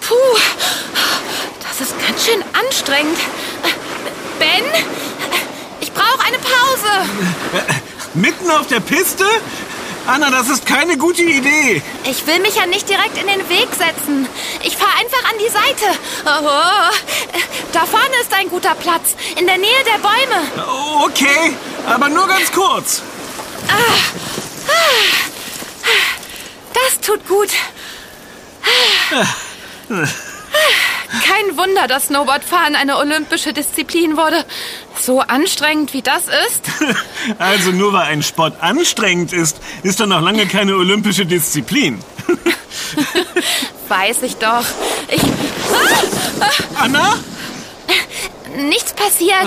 Puh, 0.00 0.38
das 1.68 1.88
ist 1.88 1.94
ganz 2.06 2.24
schön 2.24 2.42
anstrengend. 2.54 3.18
Ben, 4.38 4.64
ich 5.78 5.92
brauche 5.92 6.24
eine 6.26 6.38
Pause. 6.38 7.66
Mitten 8.14 8.50
auf 8.50 8.66
der 8.68 8.80
Piste? 8.80 9.26
Anna, 10.06 10.30
das 10.30 10.48
ist 10.48 10.66
keine 10.66 10.96
gute 10.98 11.22
Idee. 11.22 11.80
Ich 12.04 12.26
will 12.26 12.40
mich 12.40 12.56
ja 12.56 12.66
nicht 12.66 12.88
direkt 12.88 13.16
in 13.18 13.26
den 13.26 13.48
Weg 13.48 13.68
setzen. 13.70 14.28
Ich 14.64 14.76
fahre 14.76 14.98
einfach 14.98 15.30
an 15.30 15.38
die 15.38 15.48
Seite. 15.48 15.86
Oh, 16.24 16.90
da 17.72 17.86
vorne 17.86 18.16
ist 18.20 18.32
ein 18.34 18.48
guter 18.48 18.74
Platz, 18.74 19.14
in 19.38 19.46
der 19.46 19.58
Nähe 19.58 19.84
der 19.86 19.98
Bäume. 19.98 20.42
Okay, 21.04 21.56
aber 21.86 22.08
nur 22.08 22.26
ganz 22.26 22.50
kurz. 22.50 23.02
Das 26.74 27.00
tut 27.00 27.26
gut. 27.28 27.50
Kein 31.26 31.56
Wunder, 31.56 31.86
dass 31.86 32.06
Snowboardfahren 32.06 32.74
eine 32.74 32.96
olympische 32.96 33.52
Disziplin 33.52 34.16
wurde. 34.16 34.44
So 35.04 35.18
anstrengend 35.20 35.92
wie 35.94 36.02
das 36.02 36.24
ist. 36.26 36.62
Also 37.38 37.70
nur 37.70 37.92
weil 37.92 38.06
ein 38.06 38.22
Sport 38.22 38.60
anstrengend 38.60 39.32
ist, 39.32 39.58
ist 39.82 40.00
er 40.00 40.06
noch 40.06 40.20
lange 40.20 40.46
keine 40.46 40.76
olympische 40.76 41.24
Disziplin. 41.24 42.02
Weiß 43.88 44.22
ich 44.22 44.36
doch. 44.36 44.64
Ich. 45.08 45.22
Anna? 46.74 47.16
Nichts 48.56 48.92
passiert. 48.92 49.46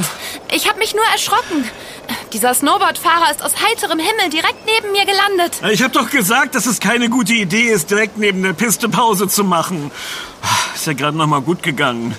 Ich 0.53 0.67
habe 0.67 0.79
mich 0.79 0.93
nur 0.93 1.03
erschrocken. 1.11 1.69
Dieser 2.33 2.53
Snowboardfahrer 2.53 3.31
ist 3.31 3.43
aus 3.43 3.53
heiterem 3.61 3.99
Himmel 3.99 4.29
direkt 4.31 4.65
neben 4.65 4.91
mir 4.91 5.05
gelandet. 5.05 5.59
Ich 5.71 5.81
habe 5.83 5.93
doch 5.93 6.09
gesagt, 6.09 6.55
dass 6.55 6.65
es 6.65 6.79
keine 6.79 7.09
gute 7.09 7.33
Idee 7.33 7.69
ist, 7.71 7.91
direkt 7.91 8.17
neben 8.17 8.43
der 8.43 8.53
Piste 8.53 8.89
Pause 8.89 9.27
zu 9.27 9.43
machen. 9.43 9.91
Ist 10.75 10.87
ja 10.87 10.93
gerade 10.93 11.17
noch 11.17 11.27
mal 11.27 11.41
gut 11.41 11.63
gegangen. 11.63 12.15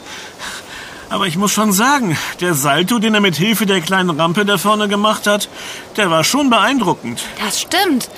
Aber 1.08 1.26
ich 1.26 1.36
muss 1.36 1.52
schon 1.52 1.72
sagen, 1.72 2.16
der 2.40 2.54
Salto, 2.54 2.98
den 2.98 3.14
er 3.14 3.20
mit 3.20 3.36
Hilfe 3.36 3.66
der 3.66 3.80
kleinen 3.80 4.10
Rampe 4.10 4.44
da 4.44 4.58
vorne 4.58 4.88
gemacht 4.88 5.26
hat, 5.26 5.48
der 5.96 6.10
war 6.10 6.24
schon 6.24 6.50
beeindruckend. 6.50 7.22
Das 7.44 7.60
stimmt. 7.60 8.08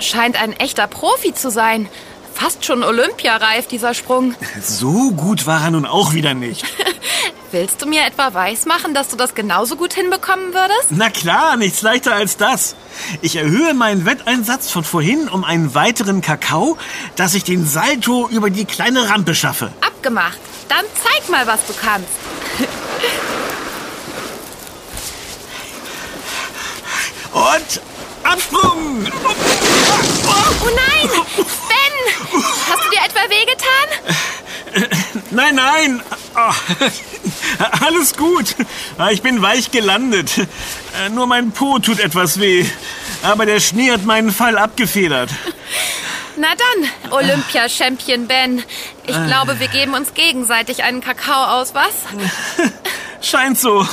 Scheint 0.00 0.40
ein 0.40 0.52
echter 0.54 0.86
Profi 0.88 1.34
zu 1.34 1.50
sein. 1.50 1.88
Fast 2.34 2.64
schon 2.64 2.82
Olympiareif, 2.82 3.66
dieser 3.66 3.94
Sprung. 3.94 4.34
So 4.60 5.12
gut 5.12 5.46
war 5.46 5.62
er 5.64 5.70
nun 5.70 5.86
auch 5.86 6.12
wieder 6.14 6.34
nicht. 6.34 6.64
Willst 7.52 7.82
du 7.82 7.86
mir 7.86 8.06
etwa 8.06 8.32
weismachen, 8.32 8.94
dass 8.94 9.08
du 9.08 9.16
das 9.16 9.34
genauso 9.34 9.76
gut 9.76 9.92
hinbekommen 9.92 10.54
würdest? 10.54 10.86
Na 10.88 11.10
klar, 11.10 11.58
nichts 11.58 11.82
leichter 11.82 12.14
als 12.14 12.38
das. 12.38 12.74
Ich 13.20 13.36
erhöhe 13.36 13.74
meinen 13.74 14.06
Wetteinsatz 14.06 14.70
von 14.70 14.84
vorhin 14.84 15.28
um 15.28 15.44
einen 15.44 15.74
weiteren 15.74 16.22
Kakao, 16.22 16.78
dass 17.14 17.34
ich 17.34 17.44
den 17.44 17.66
Salto 17.66 18.26
über 18.28 18.48
die 18.48 18.64
kleine 18.64 19.10
Rampe 19.10 19.34
schaffe. 19.34 19.70
Abgemacht. 19.82 20.38
Dann 20.68 20.84
zeig 21.02 21.28
mal, 21.28 21.46
was 21.46 21.60
du 21.66 21.74
kannst. 21.74 22.08
Und 27.32 27.80
Absprung! 28.22 29.06
Oh 30.26 30.68
nein! 30.74 31.10
Ben! 31.68 31.94
Hast 32.68 32.84
du 32.84 32.90
dir 32.90 33.00
etwa 33.04 33.22
wehgetan? 33.30 33.88
Nein, 35.30 35.54
nein! 35.54 36.02
Oh, 36.34 36.52
alles 37.80 38.16
gut. 38.16 38.54
Ich 39.10 39.22
bin 39.22 39.42
weich 39.42 39.70
gelandet. 39.70 40.46
Nur 41.10 41.26
mein 41.26 41.52
Po 41.52 41.78
tut 41.78 42.00
etwas 42.00 42.40
weh. 42.40 42.64
Aber 43.22 43.44
der 43.46 43.60
Schnee 43.60 43.90
hat 43.90 44.04
meinen 44.04 44.32
Fall 44.32 44.56
abgefedert. 44.56 45.30
Na 46.36 46.48
dann, 46.48 47.12
Olympia-Champion 47.12 48.26
Ben. 48.26 48.62
Ich 49.04 49.26
glaube, 49.26 49.60
wir 49.60 49.68
geben 49.68 49.94
uns 49.94 50.14
gegenseitig 50.14 50.82
einen 50.82 51.00
Kakao 51.00 51.60
aus, 51.60 51.74
was? 51.74 51.92
Scheint 53.20 53.58
so. 53.58 53.86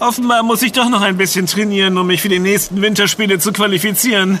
Offenbar 0.00 0.42
muss 0.42 0.62
ich 0.62 0.72
doch 0.72 0.88
noch 0.88 1.00
ein 1.00 1.16
bisschen 1.16 1.46
trainieren, 1.46 1.96
um 1.98 2.06
mich 2.06 2.22
für 2.22 2.28
die 2.28 2.38
nächsten 2.38 2.82
Winterspiele 2.82 3.38
zu 3.38 3.52
qualifizieren. 3.52 4.40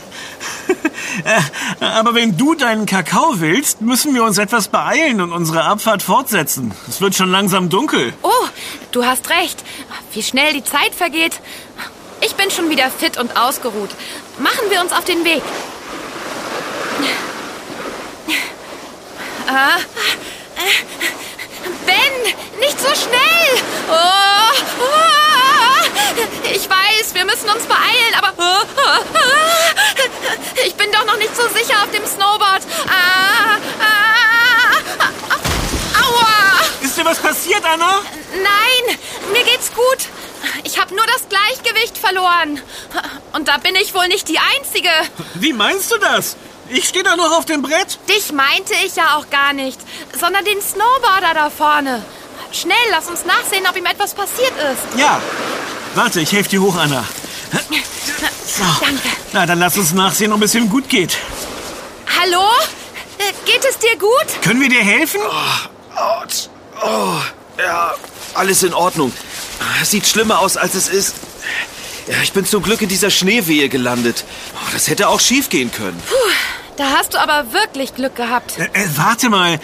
Aber 1.80 2.14
wenn 2.14 2.36
du 2.36 2.54
deinen 2.54 2.86
Kakao 2.86 3.40
willst, 3.40 3.80
müssen 3.80 4.14
wir 4.14 4.22
uns 4.24 4.38
etwas 4.38 4.68
beeilen 4.68 5.20
und 5.20 5.32
unsere 5.32 5.64
Abfahrt 5.64 6.02
fortsetzen. 6.02 6.72
Es 6.88 7.00
wird 7.00 7.14
schon 7.14 7.30
langsam 7.30 7.68
dunkel. 7.70 8.12
Oh, 8.22 8.46
du 8.92 9.04
hast 9.04 9.30
recht. 9.30 9.64
Wie 10.12 10.22
schnell 10.22 10.52
die 10.52 10.64
Zeit 10.64 10.94
vergeht. 10.96 11.40
Ich 12.24 12.34
bin 12.34 12.50
schon 12.50 12.70
wieder 12.70 12.90
fit 12.90 13.18
und 13.18 13.36
ausgeruht. 13.36 13.90
Machen 14.38 14.70
wir 14.70 14.80
uns 14.80 14.92
auf 14.92 15.04
den 15.04 15.24
Weg. 15.24 15.42
Ah. 19.46 19.78
Ben, 21.86 22.34
nicht 22.60 22.78
so 22.78 22.88
schnell! 22.88 23.62
Oh, 23.88 24.52
oh, 24.80 25.82
ich 26.52 26.68
weiß, 26.68 27.14
wir 27.14 27.24
müssen 27.24 27.48
uns 27.48 27.64
beeilen, 27.64 28.14
aber 28.20 28.34
ich 30.66 30.74
bin 30.74 30.92
doch 30.92 31.06
noch 31.06 31.16
nicht 31.16 31.34
so 31.34 31.48
sicher 31.48 31.82
auf 31.82 31.90
dem 31.90 32.04
Snowboard. 32.06 32.62
Aua! 35.94 36.60
Ist 36.82 36.98
dir 36.98 37.04
was 37.04 37.18
passiert, 37.18 37.64
Anna? 37.64 38.02
Nein, 38.32 38.98
mir 39.32 39.44
geht's 39.44 39.72
gut. 39.72 40.08
Ich 40.64 40.78
habe 40.78 40.94
nur 40.94 41.06
das 41.06 41.28
Gleichgewicht 41.28 41.96
verloren. 41.96 42.60
Und 43.32 43.48
da 43.48 43.56
bin 43.58 43.74
ich 43.76 43.94
wohl 43.94 44.08
nicht 44.08 44.28
die 44.28 44.38
Einzige. 44.38 44.90
Wie 45.34 45.52
meinst 45.52 45.90
du 45.90 45.96
das? 45.98 46.36
Ich 46.70 46.86
stehe 46.88 47.02
da 47.04 47.16
noch 47.16 47.32
auf 47.38 47.44
dem 47.46 47.62
Brett. 47.62 47.98
Dich 48.08 48.32
meinte 48.32 48.74
ich 48.84 48.96
ja 48.96 49.16
auch 49.16 49.30
gar 49.30 49.52
nicht, 49.52 49.80
sondern 50.18 50.44
den 50.44 50.60
Snowboarder 50.60 51.34
da 51.34 51.50
vorne. 51.50 52.02
Schnell, 52.52 52.76
lass 52.90 53.06
uns 53.08 53.24
nachsehen, 53.24 53.66
ob 53.68 53.76
ihm 53.76 53.86
etwas 53.86 54.14
passiert 54.14 54.52
ist. 54.72 54.98
Ja. 54.98 55.20
Warte, 55.94 56.20
ich 56.20 56.32
helfe 56.32 56.50
dir 56.50 56.62
hoch, 56.62 56.76
Anna. 56.76 57.04
So. 58.46 58.64
Danke. 58.80 59.08
Na, 59.32 59.46
dann 59.46 59.58
lass 59.58 59.76
uns 59.78 59.92
nachsehen, 59.92 60.32
ob 60.32 60.42
es 60.42 60.54
ihm 60.54 60.68
gut 60.68 60.88
geht. 60.88 61.16
Hallo? 62.20 62.44
Äh, 63.18 63.32
Geht 63.44 63.64
es 63.68 63.78
dir 63.78 63.96
gut? 63.98 64.42
Können 64.42 64.60
wir 64.60 64.68
dir 64.68 64.82
helfen? 64.82 65.20
Autsch. 65.94 66.48
Oh, 66.82 67.14
ja, 67.58 67.94
alles 68.34 68.62
in 68.62 68.74
Ordnung. 68.74 69.12
Es 69.82 69.90
sieht 69.90 70.06
schlimmer 70.06 70.38
aus, 70.40 70.56
als 70.56 70.74
es 70.74 70.88
ist. 70.88 71.14
Ja, 72.08 72.14
ich 72.22 72.32
bin 72.32 72.44
zum 72.46 72.62
Glück 72.62 72.80
in 72.80 72.88
dieser 72.88 73.10
Schneewehe 73.10 73.68
gelandet. 73.68 74.24
Oh, 74.54 74.70
das 74.72 74.88
hätte 74.88 75.08
auch 75.08 75.20
schief 75.20 75.50
gehen 75.50 75.70
können. 75.70 76.00
Da 76.76 76.90
hast 76.96 77.14
du 77.14 77.18
aber 77.18 77.52
wirklich 77.52 77.94
Glück 77.94 78.16
gehabt. 78.16 78.58
Äh, 78.58 78.64
äh, 78.72 78.86
warte 78.96 79.28
mal. 79.28 79.60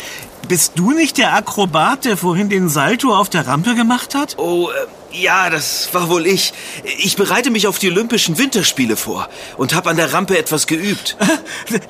Bist 0.48 0.72
du 0.74 0.90
nicht 0.90 1.16
der 1.16 1.32
Akrobat, 1.32 2.04
der 2.04 2.18
vorhin 2.18 2.50
den 2.50 2.68
Salto 2.68 3.16
auf 3.16 3.30
der 3.30 3.46
Rampe 3.46 3.74
gemacht 3.74 4.14
hat? 4.14 4.36
Oh, 4.36 4.68
äh, 4.68 5.22
ja, 5.22 5.48
das 5.48 5.88
war 5.94 6.10
wohl 6.10 6.26
ich. 6.26 6.52
Ich 6.98 7.16
bereite 7.16 7.50
mich 7.50 7.66
auf 7.66 7.78
die 7.78 7.88
Olympischen 7.88 8.36
Winterspiele 8.36 8.96
vor 8.96 9.28
und 9.56 9.74
habe 9.74 9.88
an 9.88 9.96
der 9.96 10.12
Rampe 10.12 10.36
etwas 10.36 10.66
geübt. 10.66 11.16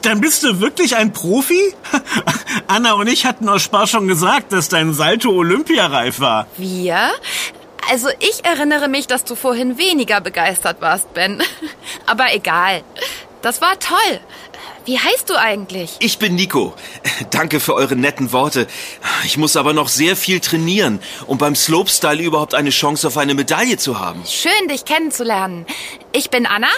Dann 0.02 0.20
bist 0.20 0.44
du 0.44 0.61
wirklich 0.61 0.94
ein 0.94 1.12
Profi? 1.12 1.75
Anna 2.68 2.92
und 2.92 3.08
ich 3.08 3.26
hatten 3.26 3.49
aus 3.49 3.62
Spaß 3.62 3.90
schon 3.90 4.06
gesagt, 4.06 4.52
dass 4.52 4.68
dein 4.68 4.92
Salto 4.92 5.30
olympiareif 5.30 6.20
war. 6.20 6.46
Wir? 6.56 7.11
Also 7.91 8.09
ich 8.21 8.45
erinnere 8.45 8.88
mich, 8.88 9.07
dass 9.07 9.25
du 9.25 9.35
vorhin 9.35 9.79
weniger 9.79 10.21
begeistert 10.21 10.81
warst, 10.81 11.12
Ben. 11.14 11.43
Aber 12.07 12.35
egal. 12.35 12.83
Das 13.43 13.61
war 13.61 13.79
toll. 13.79 14.21
Wie 14.87 14.99
heißt 14.99 15.31
du 15.31 15.37
eigentlich? 15.37 15.97
Ich 16.00 16.19
bin 16.19 16.35
Nico. 16.35 16.75
Danke 17.31 17.59
für 17.59 17.75
eure 17.75 17.97
netten 17.97 18.33
Worte. 18.33 18.67
Ich 19.25 19.38
muss 19.38 19.57
aber 19.57 19.73
noch 19.73 19.88
sehr 19.88 20.14
viel 20.14 20.41
trainieren, 20.41 21.00
um 21.26 21.38
beim 21.38 21.55
Slopestyle 21.55 22.23
überhaupt 22.23 22.55
eine 22.55 22.69
Chance 22.69 23.07
auf 23.07 23.17
eine 23.17 23.33
Medaille 23.35 23.79
zu 23.79 23.99
haben. 23.99 24.23
Schön, 24.26 24.69
dich 24.69 24.85
kennenzulernen. 24.85 25.64
Ich 26.12 26.29
bin 26.29 26.45
Anna 26.45 26.69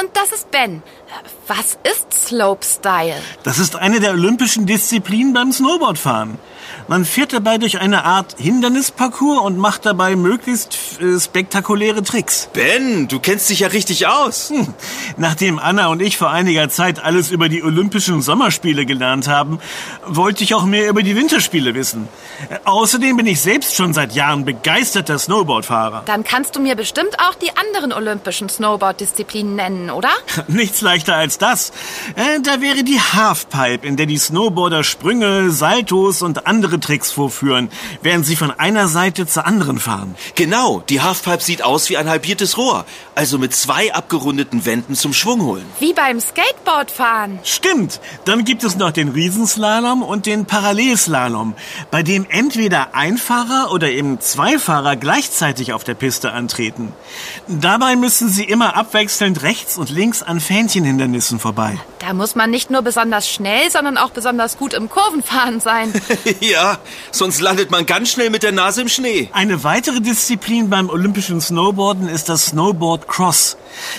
und 0.00 0.08
das 0.14 0.32
ist 0.32 0.50
Ben. 0.50 0.82
Was 1.48 1.78
ist 1.90 2.28
Slopestyle? 2.28 3.20
Das 3.42 3.58
ist 3.58 3.76
eine 3.76 4.00
der 4.00 4.12
olympischen 4.12 4.64
Disziplinen 4.64 5.34
beim 5.34 5.52
Snowboardfahren. 5.52 6.38
Man 6.90 7.04
fährt 7.04 7.32
dabei 7.32 7.56
durch 7.56 7.80
eine 7.80 8.04
Art 8.04 8.34
Hindernisparcours 8.36 9.42
und 9.42 9.56
macht 9.58 9.86
dabei 9.86 10.16
möglichst 10.16 10.76
äh, 11.00 11.20
spektakuläre 11.20 12.02
Tricks. 12.02 12.48
Ben, 12.52 13.06
du 13.06 13.20
kennst 13.20 13.48
dich 13.48 13.60
ja 13.60 13.68
richtig 13.68 14.08
aus. 14.08 14.50
Hm. 14.50 14.74
Nachdem 15.16 15.60
Anna 15.60 15.86
und 15.86 16.02
ich 16.02 16.16
vor 16.16 16.30
einiger 16.30 16.68
Zeit 16.68 16.98
alles 16.98 17.30
über 17.30 17.48
die 17.48 17.62
Olympischen 17.62 18.22
Sommerspiele 18.22 18.86
gelernt 18.86 19.28
haben, 19.28 19.60
wollte 20.04 20.42
ich 20.42 20.52
auch 20.52 20.64
mehr 20.64 20.88
über 20.88 21.04
die 21.04 21.14
Winterspiele 21.14 21.74
wissen. 21.74 22.08
Äh, 22.48 22.58
außerdem 22.64 23.16
bin 23.18 23.26
ich 23.26 23.40
selbst 23.40 23.76
schon 23.76 23.94
seit 23.94 24.16
Jahren 24.16 24.44
begeisterter 24.44 25.16
Snowboardfahrer. 25.16 26.02
Dann 26.06 26.24
kannst 26.24 26.56
du 26.56 26.60
mir 26.60 26.74
bestimmt 26.74 27.20
auch 27.20 27.36
die 27.36 27.56
anderen 27.56 27.92
olympischen 27.92 28.48
Snowboard-Disziplinen 28.48 29.54
nennen, 29.54 29.90
oder? 29.90 30.10
Nichts 30.48 30.80
leichter 30.80 31.14
als 31.14 31.38
das. 31.38 31.70
Äh, 32.16 32.40
da 32.42 32.60
wäre 32.60 32.82
die 32.82 32.98
Halfpipe, 32.98 33.86
in 33.86 33.96
der 33.96 34.06
die 34.06 34.18
Snowboarder 34.18 34.82
Sprünge, 34.82 35.52
Saltos 35.52 36.22
und 36.22 36.48
andere 36.48 36.79
Tricks 36.80 37.10
vorführen, 37.10 37.70
während 38.02 38.26
sie 38.26 38.36
von 38.36 38.50
einer 38.50 38.88
Seite 38.88 39.26
zur 39.26 39.46
anderen 39.46 39.78
fahren. 39.78 40.14
Genau, 40.34 40.82
die 40.88 41.00
Halfpipe 41.00 41.42
sieht 41.42 41.62
aus 41.62 41.88
wie 41.90 41.96
ein 41.96 42.08
halbiertes 42.08 42.56
Rohr, 42.56 42.84
also 43.14 43.38
mit 43.38 43.54
zwei 43.54 43.92
abgerundeten 43.94 44.64
Wänden 44.64 44.94
zum 44.94 45.12
Schwung 45.12 45.42
holen. 45.42 45.66
Wie 45.78 45.92
beim 45.92 46.20
Skateboardfahren. 46.20 47.38
Stimmt. 47.44 48.00
Dann 48.24 48.44
gibt 48.44 48.64
es 48.64 48.76
noch 48.76 48.90
den 48.90 49.08
Riesenslalom 49.08 50.02
und 50.02 50.26
den 50.26 50.46
Parallelslalom, 50.46 51.54
bei 51.90 52.02
dem 52.02 52.26
entweder 52.28 52.94
ein 52.94 53.18
Fahrer 53.18 53.72
oder 53.72 53.90
eben 53.90 54.20
zwei 54.20 54.58
Fahrer 54.58 54.96
gleichzeitig 54.96 55.72
auf 55.72 55.84
der 55.84 55.94
Piste 55.94 56.32
antreten. 56.32 56.92
Dabei 57.48 57.96
müssen 57.96 58.28
sie 58.28 58.44
immer 58.44 58.76
abwechselnd 58.76 59.42
rechts 59.42 59.78
und 59.78 59.90
links 59.90 60.22
an 60.22 60.40
Fähnchenhindernissen 60.40 61.38
vorbei. 61.38 61.78
Da 61.98 62.14
muss 62.14 62.34
man 62.34 62.50
nicht 62.50 62.70
nur 62.70 62.82
besonders 62.82 63.28
schnell, 63.28 63.70
sondern 63.70 63.98
auch 63.98 64.10
besonders 64.10 64.56
gut 64.56 64.72
im 64.74 64.88
Kurvenfahren 64.88 65.60
sein. 65.60 65.92
ja, 66.40 66.59
sonst 67.10 67.40
landet 67.40 67.70
man 67.70 67.86
ganz 67.86 68.10
schnell 68.10 68.30
mit 68.30 68.42
der 68.42 68.52
Nase 68.52 68.82
im 68.82 68.88
Schnee. 68.88 69.28
Eine 69.32 69.64
weitere 69.64 70.00
Disziplin 70.00 70.70
beim 70.70 70.90
olympischen 70.90 71.40
Snowboarden 71.40 72.08
ist 72.08 72.28
das 72.28 72.46
Snowboard 72.46 73.08
Cross. 73.08 73.56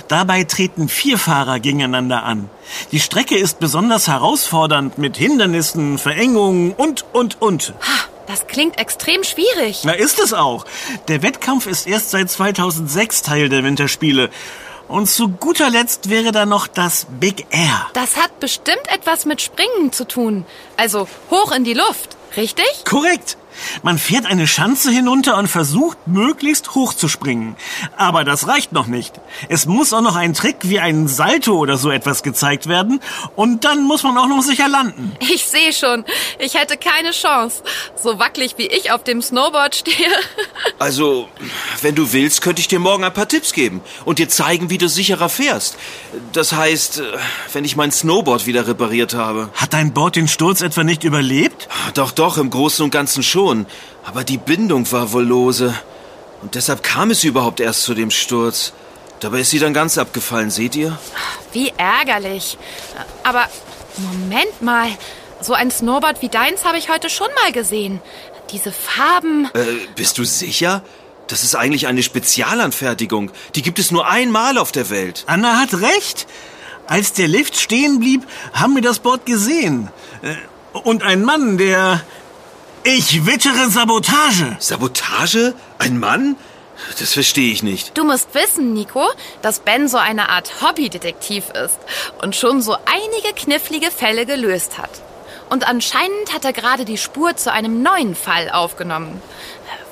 Dabei 0.08 0.44
treten 0.44 0.90
vier 0.90 1.18
Fahrer 1.18 1.60
gegeneinander 1.60 2.24
an. 2.24 2.50
Die 2.92 3.00
Strecke 3.00 3.38
ist 3.38 3.60
besonders 3.60 4.08
herausfordernd 4.08 4.98
mit 4.98 5.18
Hindernissen, 5.18 5.98
Verengungen 5.98 6.74
und, 6.74 7.06
und, 7.14 7.42
und. 7.42 7.74
Das 8.28 8.48
klingt 8.48 8.80
extrem 8.80 9.24
schwierig. 9.24 9.82
Na, 9.84 9.94
ist 9.94 10.20
es 10.20 10.34
auch. 10.34 10.66
Der 11.08 11.22
Wettkampf 11.22 11.68
ist 11.68 11.88
erst 11.88 12.12
seit 12.12 12.30
2006 12.30 13.24
Teil 13.24 13.50
der 13.50 13.64
Winterspiele. 13.64 14.30
Und 14.88 15.08
zu 15.10 15.30
guter 15.30 15.70
Letzt 15.70 16.10
wäre 16.10 16.32
da 16.32 16.46
noch 16.46 16.68
das 16.68 17.08
Big 17.10 17.46
Air. 17.50 17.88
Das 17.94 18.18
hat 18.18 18.40
bestimmt 18.40 18.88
etwas 18.88 19.26
mit 19.26 19.42
Springen 19.42 19.92
zu 19.92 20.06
tun. 20.06 20.46
Also 20.76 21.08
hoch 21.30 21.52
in 21.54 21.64
die 21.64 21.74
Luft, 21.74 22.18
richtig? 22.38 22.84
Korrekt. 22.86 23.38
Man 23.84 23.98
fährt 23.98 24.26
eine 24.26 24.48
Schanze 24.48 24.92
hinunter 24.92 25.38
und 25.38 25.48
versucht, 25.48 25.98
möglichst 26.06 26.76
hoch 26.76 26.94
zu 26.94 27.08
springen. 27.08 27.56
Aber 27.98 28.24
das 28.24 28.48
reicht 28.48 28.72
noch 28.72 28.88
nicht. 28.88 29.14
Es 29.50 29.66
muss 29.66 29.94
auch 29.94 30.02
noch 30.02 30.16
ein 30.16 30.34
Trick 30.34 30.58
wie 30.62 30.80
ein 30.80 31.08
Salto 31.08 31.58
oder 31.58 31.78
so 31.78 31.92
etwas 31.92 32.24
gezeigt 32.24 32.68
werden. 32.68 33.02
Und 33.36 33.66
dann 33.66 33.84
muss 33.84 34.04
man 34.04 34.18
auch 34.18 34.28
noch 34.28 34.42
sicher 34.42 34.68
landen. 34.68 35.16
Ich 35.20 35.46
sehe 35.46 35.74
schon. 35.74 36.06
Ich 36.40 36.56
hätte 36.56 36.78
keine 36.78 37.12
Chance. 37.12 37.64
So 37.96 38.20
wackelig 38.20 38.56
wie 38.58 38.68
ich 38.68 38.92
auf 38.92 39.04
dem 39.04 39.22
Snowboard 39.22 39.76
stehe. 39.76 39.96
Also, 40.80 41.30
wenn 41.82 41.94
du 41.94 42.12
willst, 42.12 42.42
könnte 42.42 42.60
ich 42.60 42.68
dir 42.68 42.80
morgen 42.80 43.04
ein 43.04 43.14
paar 43.14 43.28
Tipps 43.28 43.54
geben 43.54 43.82
und 44.04 44.18
dir 44.18 44.30
zeigen, 44.30 44.72
wie 44.72 44.80
du 44.80 44.90
sicherer 44.90 45.30
fährst. 45.30 45.78
Das 46.34 46.54
heißt, 46.54 47.04
wenn 47.54 47.66
ich 47.66 47.76
mein 47.76 47.92
Snowboard 47.92 48.48
wieder 48.48 48.68
repariert 48.68 49.14
habe. 49.14 49.50
Hat 49.54 49.74
dein 49.74 49.94
Board 49.94 50.16
den 50.16 50.28
Sturz 50.28 50.62
etwa 50.62 50.84
nicht 50.84 51.04
überlebt? 51.04 51.68
Doch, 51.94 52.12
doch, 52.12 52.38
im 52.38 52.50
Großen 52.50 52.84
und 52.84 52.90
Ganzen 52.92 53.22
schon. 53.22 53.41
Aber 54.04 54.24
die 54.24 54.38
Bindung 54.38 54.92
war 54.92 55.12
wohl 55.12 55.24
lose. 55.26 55.74
Und 56.42 56.56
deshalb 56.56 56.84
kam 56.84 57.12
es 57.12 57.24
überhaupt 57.24 57.60
erst 57.60 57.84
zu 57.84 57.94
dem 57.94 58.12
Sturz. 58.12 58.74
Dabei 59.20 59.42
ist 59.42 59.52
sie 59.52 59.60
dann 59.60 59.74
ganz 59.74 59.98
abgefallen, 59.98 60.50
seht 60.50 60.76
ihr? 60.76 60.98
Wie 61.54 61.72
ärgerlich. 61.78 62.58
Aber 63.24 63.48
Moment 63.98 64.62
mal. 64.62 64.88
So 65.42 65.54
ein 65.54 65.72
Snowboard 65.72 66.22
wie 66.22 66.30
deins 66.30 66.66
habe 66.66 66.78
ich 66.78 66.90
heute 66.90 67.10
schon 67.10 67.28
mal 67.44 67.52
gesehen. 67.52 68.00
Diese 68.52 68.72
Farben. 68.72 69.46
Äh, 69.54 69.66
bist 69.96 70.18
du 70.18 70.24
sicher? 70.24 70.84
Das 71.28 71.44
ist 71.44 71.56
eigentlich 71.56 71.88
eine 71.88 72.04
Spezialanfertigung. 72.04 73.32
Die 73.56 73.62
gibt 73.62 73.80
es 73.80 73.92
nur 73.92 74.08
einmal 74.08 74.58
auf 74.58 74.72
der 74.72 74.90
Welt. 74.90 75.24
Anna 75.28 75.60
hat 75.60 75.74
recht. 75.76 76.28
Als 76.88 77.14
der 77.14 77.28
Lift 77.28 77.58
stehen 77.58 78.00
blieb, 78.00 78.28
haben 78.54 78.76
wir 78.76 78.82
das 78.82 79.00
Board 79.00 79.26
gesehen. 79.26 79.90
Äh, 80.22 80.36
und 80.80 81.04
ein 81.04 81.24
Mann, 81.24 81.58
der... 81.58 82.02
Ich 82.84 83.28
wittere 83.28 83.70
Sabotage. 83.70 84.56
Sabotage? 84.58 85.54
Ein 85.78 86.00
Mann? 86.00 86.36
Das 87.00 87.14
verstehe 87.14 87.54
ich 87.54 87.62
nicht. 87.62 87.96
Du 87.96 88.04
musst 88.04 88.34
wissen, 88.34 88.74
Nico, 88.74 89.08
dass 89.44 89.60
Ben 89.60 89.88
so 89.88 89.98
eine 89.98 90.30
Art 90.30 90.64
Hobbydetektiv 90.64 91.52
ist 91.52 91.78
und 92.24 92.36
schon 92.36 92.64
so 92.64 92.74
einige 92.74 93.36
knifflige 93.36 93.92
Fälle 93.92 94.26
gelöst 94.26 94.80
hat. 94.80 94.90
Und 95.52 95.68
anscheinend 95.68 96.34
hat 96.34 96.44
er 96.44 96.54
gerade 96.54 96.84
die 96.84 96.98
Spur 96.98 97.36
zu 97.36 97.52
einem 97.52 97.84
neuen 97.84 98.16
Fall 98.16 98.50
aufgenommen. 98.50 99.22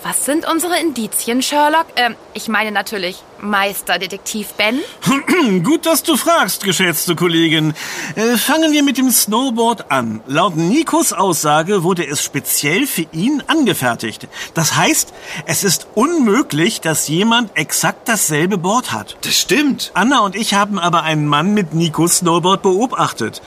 Was 0.01 0.23
sind 0.23 0.47
unsere 0.47 0.79
Indizien, 0.79 1.41
Sherlock? 1.41 1.87
Ähm, 1.97 2.15
ich 2.33 2.47
meine 2.47 2.71
natürlich 2.71 3.17
Meisterdetektiv 3.41 4.53
Ben. 4.53 4.79
Gut, 5.63 5.85
dass 5.85 6.03
du 6.03 6.15
fragst, 6.15 6.63
geschätzte 6.63 7.15
Kollegin. 7.15 7.73
Äh, 8.15 8.37
fangen 8.37 8.71
wir 8.71 8.81
mit 8.81 8.97
dem 8.97 9.11
Snowboard 9.11 9.91
an. 9.91 10.21
Laut 10.25 10.55
Nikos 10.55 11.11
Aussage 11.11 11.83
wurde 11.83 12.07
es 12.07 12.23
speziell 12.23 12.87
für 12.87 13.07
ihn 13.11 13.43
angefertigt. 13.47 14.29
Das 14.53 14.77
heißt, 14.77 15.13
es 15.45 15.65
ist 15.65 15.87
unmöglich, 15.95 16.79
dass 16.79 17.09
jemand 17.09 17.51
exakt 17.57 18.07
dasselbe 18.07 18.57
Board 18.57 18.93
hat. 18.93 19.17
Das 19.21 19.37
stimmt. 19.37 19.91
Anna 19.95 20.19
und 20.21 20.35
ich 20.35 20.53
haben 20.53 20.79
aber 20.79 21.03
einen 21.03 21.27
Mann 21.27 21.53
mit 21.53 21.73
Nikos 21.73 22.19
Snowboard 22.19 22.61
beobachtet. 22.61 23.41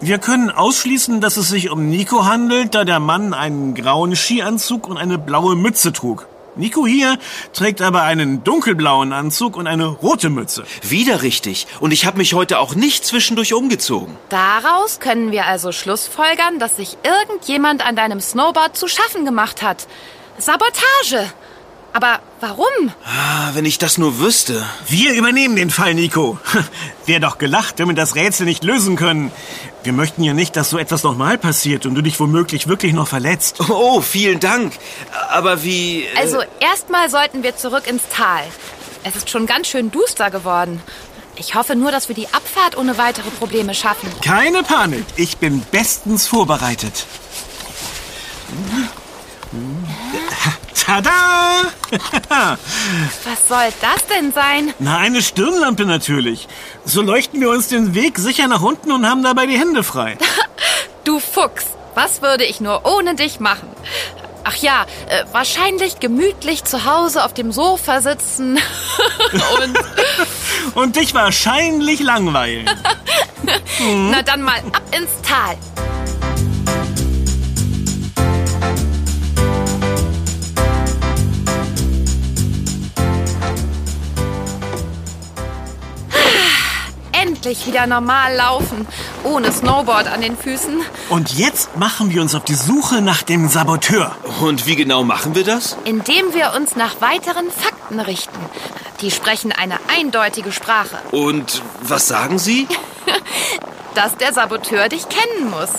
Wir 0.00 0.18
können 0.18 0.50
ausschließen, 0.50 1.22
dass 1.22 1.38
es 1.38 1.48
sich 1.48 1.70
um 1.70 1.88
Nico 1.88 2.26
handelt, 2.26 2.74
da 2.74 2.84
der 2.84 3.00
Mann 3.00 3.32
einen 3.32 3.74
grauen 3.74 4.14
Skianzug 4.14 4.88
und 4.88 4.98
eine 4.98 5.16
blaue 5.16 5.56
Mütze 5.56 5.90
trug. 5.90 6.26
Nico 6.54 6.86
hier 6.86 7.18
trägt 7.54 7.80
aber 7.80 8.02
einen 8.02 8.44
dunkelblauen 8.44 9.14
Anzug 9.14 9.56
und 9.56 9.66
eine 9.66 9.86
rote 9.86 10.28
Mütze. 10.28 10.64
Wieder 10.82 11.22
richtig. 11.22 11.66
Und 11.80 11.92
ich 11.92 12.04
habe 12.04 12.18
mich 12.18 12.34
heute 12.34 12.58
auch 12.58 12.74
nicht 12.74 13.06
zwischendurch 13.06 13.54
umgezogen. 13.54 14.16
Daraus 14.28 15.00
können 15.00 15.32
wir 15.32 15.46
also 15.46 15.72
schlussfolgern, 15.72 16.58
dass 16.58 16.76
sich 16.76 16.98
irgendjemand 17.02 17.84
an 17.86 17.96
deinem 17.96 18.20
Snowboard 18.20 18.76
zu 18.76 18.88
schaffen 18.88 19.24
gemacht 19.24 19.62
hat. 19.62 19.86
Sabotage. 20.36 21.32
Aber 21.96 22.20
warum? 22.40 22.92
Ah, 23.06 23.52
wenn 23.54 23.64
ich 23.64 23.78
das 23.78 23.96
nur 23.96 24.18
wüsste. 24.18 24.62
Wir 24.86 25.14
übernehmen 25.14 25.56
den 25.56 25.70
Fall, 25.70 25.94
Nico. 25.94 26.38
Wär 27.06 27.20
doch 27.20 27.38
gelacht, 27.38 27.78
wenn 27.78 27.88
wir 27.88 27.94
das 27.94 28.16
Rätsel 28.16 28.44
nicht 28.44 28.64
lösen 28.64 28.96
können. 28.96 29.32
Wir 29.82 29.94
möchten 29.94 30.22
ja 30.22 30.34
nicht, 30.34 30.56
dass 30.56 30.68
so 30.68 30.76
etwas 30.76 31.04
nochmal 31.04 31.38
passiert 31.38 31.86
und 31.86 31.94
du 31.94 32.02
dich 32.02 32.20
womöglich 32.20 32.68
wirklich 32.68 32.92
noch 32.92 33.08
verletzt. 33.08 33.60
Oh, 33.70 34.02
vielen 34.02 34.40
Dank. 34.40 34.74
Aber 35.30 35.62
wie... 35.62 36.02
Äh 36.02 36.18
also 36.18 36.42
erstmal 36.60 37.08
sollten 37.08 37.42
wir 37.42 37.56
zurück 37.56 37.86
ins 37.86 38.02
Tal. 38.12 38.44
Es 39.02 39.16
ist 39.16 39.30
schon 39.30 39.46
ganz 39.46 39.66
schön 39.66 39.90
duster 39.90 40.30
geworden. 40.30 40.82
Ich 41.36 41.54
hoffe 41.54 41.76
nur, 41.76 41.92
dass 41.92 42.08
wir 42.08 42.14
die 42.14 42.28
Abfahrt 42.28 42.76
ohne 42.76 42.98
weitere 42.98 43.30
Probleme 43.30 43.72
schaffen. 43.72 44.10
Keine 44.22 44.62
Panik. 44.64 45.06
Ich 45.16 45.38
bin 45.38 45.62
bestens 45.70 46.26
vorbereitet. 46.26 47.06
Tada! 50.86 51.62
Was 53.24 53.48
soll 53.48 53.72
das 53.80 54.06
denn 54.06 54.32
sein? 54.32 54.72
Na, 54.78 54.98
eine 54.98 55.20
Stirnlampe 55.20 55.84
natürlich. 55.84 56.46
So 56.84 57.02
leuchten 57.02 57.40
wir 57.40 57.50
uns 57.50 57.66
den 57.66 57.94
Weg 57.94 58.18
sicher 58.18 58.46
nach 58.46 58.62
unten 58.62 58.92
und 58.92 59.04
haben 59.04 59.24
dabei 59.24 59.46
die 59.46 59.58
Hände 59.58 59.82
frei. 59.82 60.16
du 61.04 61.18
Fuchs, 61.18 61.66
was 61.96 62.22
würde 62.22 62.44
ich 62.44 62.60
nur 62.60 62.86
ohne 62.86 63.16
dich 63.16 63.40
machen? 63.40 63.68
Ach 64.44 64.54
ja, 64.54 64.86
äh, 65.08 65.24
wahrscheinlich 65.32 65.98
gemütlich 65.98 66.62
zu 66.62 66.84
Hause 66.84 67.24
auf 67.24 67.34
dem 67.34 67.50
Sofa 67.50 68.00
sitzen 68.00 68.56
und... 69.32 69.78
und 70.76 70.94
dich 70.94 71.14
wahrscheinlich 71.14 71.98
langweilen. 71.98 72.70
Na 74.12 74.22
dann 74.22 74.42
mal 74.42 74.58
ab 74.72 74.82
ins 74.96 75.10
Tal. 75.28 75.56
Endlich 87.46 87.66
wieder 87.66 87.86
normal 87.86 88.34
laufen, 88.34 88.88
ohne 89.22 89.52
Snowboard 89.52 90.08
an 90.08 90.20
den 90.20 90.36
Füßen. 90.36 90.80
Und 91.10 91.32
jetzt 91.38 91.76
machen 91.76 92.10
wir 92.10 92.20
uns 92.20 92.34
auf 92.34 92.42
die 92.42 92.56
Suche 92.56 93.00
nach 93.00 93.22
dem 93.22 93.48
Saboteur. 93.48 94.16
Und 94.40 94.66
wie 94.66 94.74
genau 94.74 95.04
machen 95.04 95.36
wir 95.36 95.44
das? 95.44 95.76
Indem 95.84 96.34
wir 96.34 96.54
uns 96.56 96.74
nach 96.74 97.00
weiteren 97.00 97.48
Fakten 97.52 98.00
richten. 98.00 98.38
Die 99.00 99.12
sprechen 99.12 99.52
eine 99.52 99.78
eindeutige 99.96 100.50
Sprache. 100.50 100.98
Und 101.12 101.62
was 101.82 102.08
sagen 102.08 102.40
sie? 102.40 102.66
Dass 103.94 104.16
der 104.16 104.32
Saboteur 104.32 104.88
dich 104.88 105.06
kennen 105.08 105.50
muss. 105.50 105.70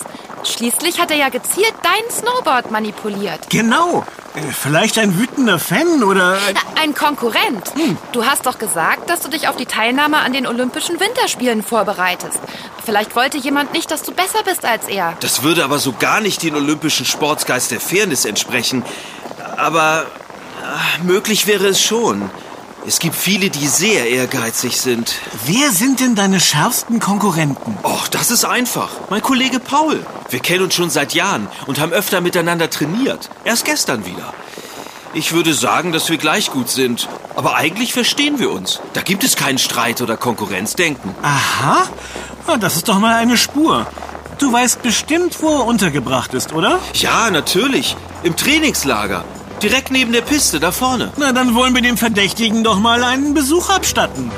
Schließlich 0.44 0.98
hat 0.98 1.10
er 1.10 1.18
ja 1.18 1.28
gezielt 1.28 1.74
dein 1.82 2.10
Snowboard 2.10 2.70
manipuliert. 2.70 3.50
Genau. 3.50 4.06
Äh, 4.38 4.52
Vielleicht 4.52 4.98
ein 4.98 5.18
wütender 5.18 5.58
Fan 5.58 6.02
oder... 6.02 6.38
Ein 6.80 6.94
Konkurrent. 6.94 7.72
Du 8.12 8.24
hast 8.24 8.46
doch 8.46 8.58
gesagt, 8.58 9.10
dass 9.10 9.20
du 9.20 9.28
dich 9.28 9.48
auf 9.48 9.56
die 9.56 9.66
Teilnahme 9.66 10.18
an 10.18 10.32
den 10.32 10.46
Olympischen 10.46 11.00
Winterspielen 11.00 11.62
vorbereitest. 11.62 12.38
Vielleicht 12.84 13.16
wollte 13.16 13.38
jemand 13.38 13.72
nicht, 13.72 13.90
dass 13.90 14.02
du 14.02 14.12
besser 14.12 14.42
bist 14.44 14.64
als 14.64 14.88
er. 14.88 15.14
Das 15.20 15.42
würde 15.42 15.64
aber 15.64 15.78
so 15.78 15.92
gar 15.98 16.20
nicht 16.20 16.42
den 16.42 16.54
olympischen 16.54 17.04
Sportsgeist 17.06 17.70
der 17.70 17.80
Fairness 17.80 18.24
entsprechen. 18.24 18.84
Aber 19.56 20.06
äh, 20.62 21.02
möglich 21.04 21.46
wäre 21.46 21.66
es 21.66 21.82
schon. 21.82 22.30
Es 22.88 23.00
gibt 23.00 23.16
viele, 23.16 23.50
die 23.50 23.68
sehr 23.68 24.08
ehrgeizig 24.08 24.80
sind. 24.80 25.16
Wer 25.44 25.72
sind 25.72 26.00
denn 26.00 26.14
deine 26.14 26.40
schärfsten 26.40 27.00
Konkurrenten? 27.00 27.76
Och, 27.82 28.08
das 28.08 28.30
ist 28.30 28.46
einfach. 28.46 28.88
Mein 29.10 29.20
Kollege 29.20 29.60
Paul. 29.60 30.06
Wir 30.30 30.38
kennen 30.38 30.64
uns 30.64 30.74
schon 30.74 30.88
seit 30.88 31.12
Jahren 31.12 31.48
und 31.66 31.80
haben 31.80 31.92
öfter 31.92 32.22
miteinander 32.22 32.70
trainiert. 32.70 33.28
Erst 33.44 33.66
gestern 33.66 34.06
wieder. 34.06 34.32
Ich 35.12 35.32
würde 35.32 35.52
sagen, 35.52 35.92
dass 35.92 36.08
wir 36.08 36.16
gleich 36.16 36.50
gut 36.50 36.70
sind. 36.70 37.10
Aber 37.36 37.56
eigentlich 37.56 37.92
verstehen 37.92 38.38
wir 38.38 38.50
uns. 38.50 38.80
Da 38.94 39.02
gibt 39.02 39.22
es 39.22 39.36
keinen 39.36 39.58
Streit 39.58 40.00
oder 40.00 40.16
Konkurrenzdenken. 40.16 41.14
Aha. 41.20 41.86
Das 42.58 42.76
ist 42.76 42.88
doch 42.88 42.98
mal 43.00 43.16
eine 43.16 43.36
Spur. 43.36 43.86
Du 44.38 44.50
weißt 44.50 44.80
bestimmt, 44.80 45.42
wo 45.42 45.58
er 45.58 45.66
untergebracht 45.66 46.32
ist, 46.32 46.54
oder? 46.54 46.78
Ja, 46.94 47.30
natürlich. 47.30 47.98
Im 48.22 48.34
Trainingslager. 48.34 49.26
Direkt 49.62 49.90
neben 49.90 50.12
der 50.12 50.22
Piste, 50.22 50.60
da 50.60 50.70
vorne. 50.70 51.12
Na, 51.16 51.32
dann 51.32 51.54
wollen 51.54 51.74
wir 51.74 51.82
dem 51.82 51.96
Verdächtigen 51.96 52.62
doch 52.62 52.78
mal 52.78 53.02
einen 53.02 53.34
Besuch 53.34 53.70
abstatten. 53.70 54.30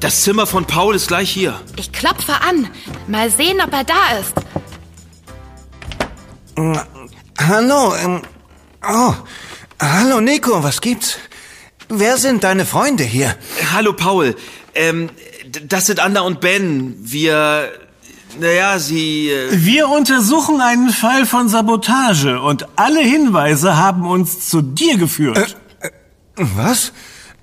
Das 0.00 0.22
Zimmer 0.22 0.46
von 0.46 0.66
Paul 0.66 0.94
ist 0.94 1.08
gleich 1.08 1.30
hier. 1.30 1.60
Ich 1.76 1.92
klopfe 1.92 2.34
an. 2.46 2.68
Mal 3.06 3.30
sehen, 3.30 3.60
ob 3.64 3.72
er 3.72 3.84
da 3.84 4.18
ist. 4.18 4.34
Hallo, 7.38 7.94
ähm, 7.96 8.22
oh, 8.86 9.14
hallo 9.80 10.20
Nico, 10.20 10.62
was 10.62 10.80
gibt's? 10.80 11.18
Wer 11.88 12.18
sind 12.18 12.44
deine 12.44 12.66
Freunde 12.66 13.04
hier? 13.04 13.34
Hallo 13.72 13.92
Paul. 13.94 14.36
Ähm, 14.74 15.10
das 15.68 15.86
sind 15.86 16.00
Anna 16.00 16.20
und 16.20 16.40
Ben. 16.40 16.96
Wir. 17.00 17.70
Naja, 18.38 18.78
sie. 18.78 19.30
Äh, 19.30 19.48
Wir 19.64 19.88
untersuchen 19.88 20.60
einen 20.60 20.90
Fall 20.90 21.26
von 21.26 21.48
Sabotage 21.48 22.40
und 22.40 22.66
alle 22.76 23.00
Hinweise 23.00 23.76
haben 23.76 24.06
uns 24.06 24.48
zu 24.48 24.62
dir 24.62 24.96
geführt. 24.98 25.56
Was? 26.36 26.92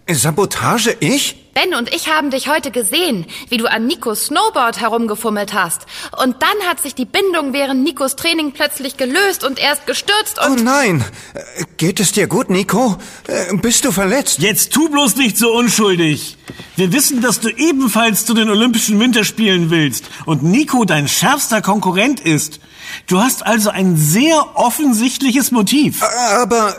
Sabotage 0.10 0.96
ich? 1.00 1.47
Ben 1.58 1.74
und 1.74 1.92
ich 1.92 2.08
haben 2.08 2.30
dich 2.30 2.48
heute 2.48 2.70
gesehen, 2.70 3.26
wie 3.50 3.58
du 3.58 3.66
an 3.66 3.88
Nikos 3.88 4.26
Snowboard 4.26 4.80
herumgefummelt 4.80 5.56
hast. 5.56 5.88
Und 6.22 6.36
dann 6.44 6.70
hat 6.70 6.80
sich 6.80 6.94
die 6.94 7.06
Bindung 7.06 7.52
während 7.52 7.84
Nikos 7.84 8.16
Training 8.16 8.52
plötzlich 8.52 8.96
gelöst 8.96 9.44
und 9.44 9.58
er 9.58 9.74
ist 9.74 9.88
gestürzt 9.88 10.38
Oh 10.40 10.52
und... 10.52 10.64
nein. 10.64 11.04
Äh, 11.34 11.64
Geht 11.78 12.00
es 12.00 12.12
dir 12.12 12.28
gut, 12.28 12.52
Nico? 12.52 12.98
Äh, 13.26 13.58
Bist 13.58 13.86
du 13.86 13.92
verletzt? 13.92 14.38
Jetzt 14.38 14.72
tu 14.72 14.88
bloß 14.90 15.16
nicht 15.16 15.36
so 15.36 15.52
unschuldig. 15.52 16.38
Wir 16.76 16.94
wissen, 16.94 17.22
dass 17.22 17.40
du 17.40 17.50
ebenfalls 17.50 18.28
zu 18.28 18.36
den 18.36 18.52
Olympischen 18.52 19.00
Winterspielen 19.00 19.72
willst 19.72 20.06
und 20.28 20.44
Nico 20.44 20.86
dein 20.86 21.08
schärfster 21.08 21.64
Konkurrent 21.64 22.20
ist. 22.20 22.60
Du 23.08 23.20
hast 23.20 23.44
also 23.44 23.72
ein 23.72 23.98
sehr 23.98 24.56
offensichtliches 24.56 25.50
Motiv. 25.50 26.04
Aber, 26.04 26.76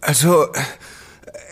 also, 0.00 0.44
äh, 0.44 0.60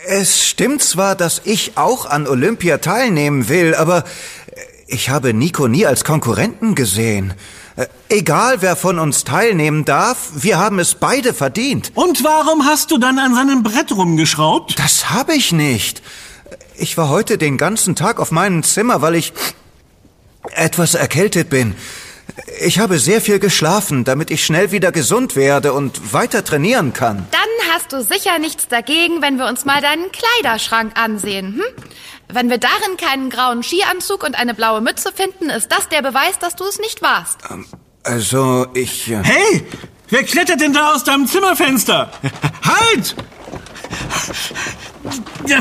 es 0.07 0.45
stimmt 0.45 0.83
zwar, 0.83 1.15
dass 1.15 1.43
ich 1.45 1.77
auch 1.77 2.07
an 2.07 2.27
Olympia 2.27 2.79
teilnehmen 2.79 3.49
will, 3.49 3.75
aber 3.75 3.99
äh, 3.99 4.61
ich 4.87 5.11
habe 5.11 5.35
Nico 5.35 5.69
nie 5.69 5.87
als 5.87 6.05
Konkurrenten 6.05 6.75
gesehen. 6.75 7.35
Äh, 7.77 7.87
Egal, 8.09 8.61
wer 8.61 8.77
von 8.77 8.99
uns 8.99 9.25
teilnehmen 9.25 9.85
darf, 9.85 10.31
wir 10.35 10.59
haben 10.59 10.79
es 10.79 10.95
beide 10.95 11.33
verdient. 11.33 11.93
Und 11.95 12.23
warum 12.25 12.67
hast 12.67 12.91
du 12.91 12.99
dann 12.99 13.19
an 13.19 13.35
seinem 13.35 13.63
Brett 13.63 13.93
rumgeschraubt? 13.93 14.79
Das 14.79 15.11
habe 15.11 15.35
ich 15.35 15.53
nicht. 15.53 16.03
Ich 16.77 16.97
war 16.99 17.09
heute 17.09 17.39
den 17.39 17.59
ganzen 17.59 17.95
Tag 17.97 18.21
auf 18.21 18.31
meinem 18.31 18.63
Zimmer, 18.63 19.03
weil 19.03 19.15
ich 19.15 19.33
etwas 20.51 20.95
erkältet 20.95 21.49
bin. 21.49 21.75
Ich 22.61 22.79
habe 22.79 22.99
sehr 22.99 23.21
viel 23.21 23.39
geschlafen, 23.39 24.05
damit 24.05 24.31
ich 24.31 24.45
schnell 24.45 24.71
wieder 24.71 24.93
gesund 24.93 25.37
werde 25.37 25.73
und 25.73 26.13
weiter 26.13 26.45
trainieren 26.45 26.93
kann. 26.93 27.27
Dann 27.31 27.41
hast 27.75 27.93
du 27.93 28.03
sicher 28.03 28.39
nichts 28.39 28.69
dagegen, 28.69 29.21
wenn 29.23 29.37
wir 29.39 29.47
uns 29.47 29.65
mal 29.65 29.81
deinen 29.81 30.11
Kleiderschrank 30.13 30.93
ansehen, 30.99 31.55
hm? 31.55 31.85
Wenn 32.35 32.49
wir 32.49 32.57
darin 32.59 32.97
keinen 32.97 33.29
grauen 33.29 33.63
Skianzug 33.63 34.25
und 34.25 34.37
eine 34.37 34.55
blaue 34.55 34.81
Mütze 34.81 35.13
finden, 35.13 35.51
ist 35.51 35.71
das 35.71 35.89
der 35.91 36.01
Beweis, 36.01 36.39
dass 36.39 36.57
du 36.57 36.65
es 36.65 36.79
nicht 36.79 37.03
warst. 37.03 37.39
Also, 38.05 38.67
ich... 38.73 39.11
äh, 39.11 39.21
Hey, 39.23 39.67
wer 40.09 40.23
klettert 40.25 40.61
denn 40.61 40.73
da 40.73 40.95
aus 40.95 41.05
deinem 41.05 41.27
Zimmerfenster? 41.27 42.11
Halt! 42.65 43.15
Ja, 45.47 45.59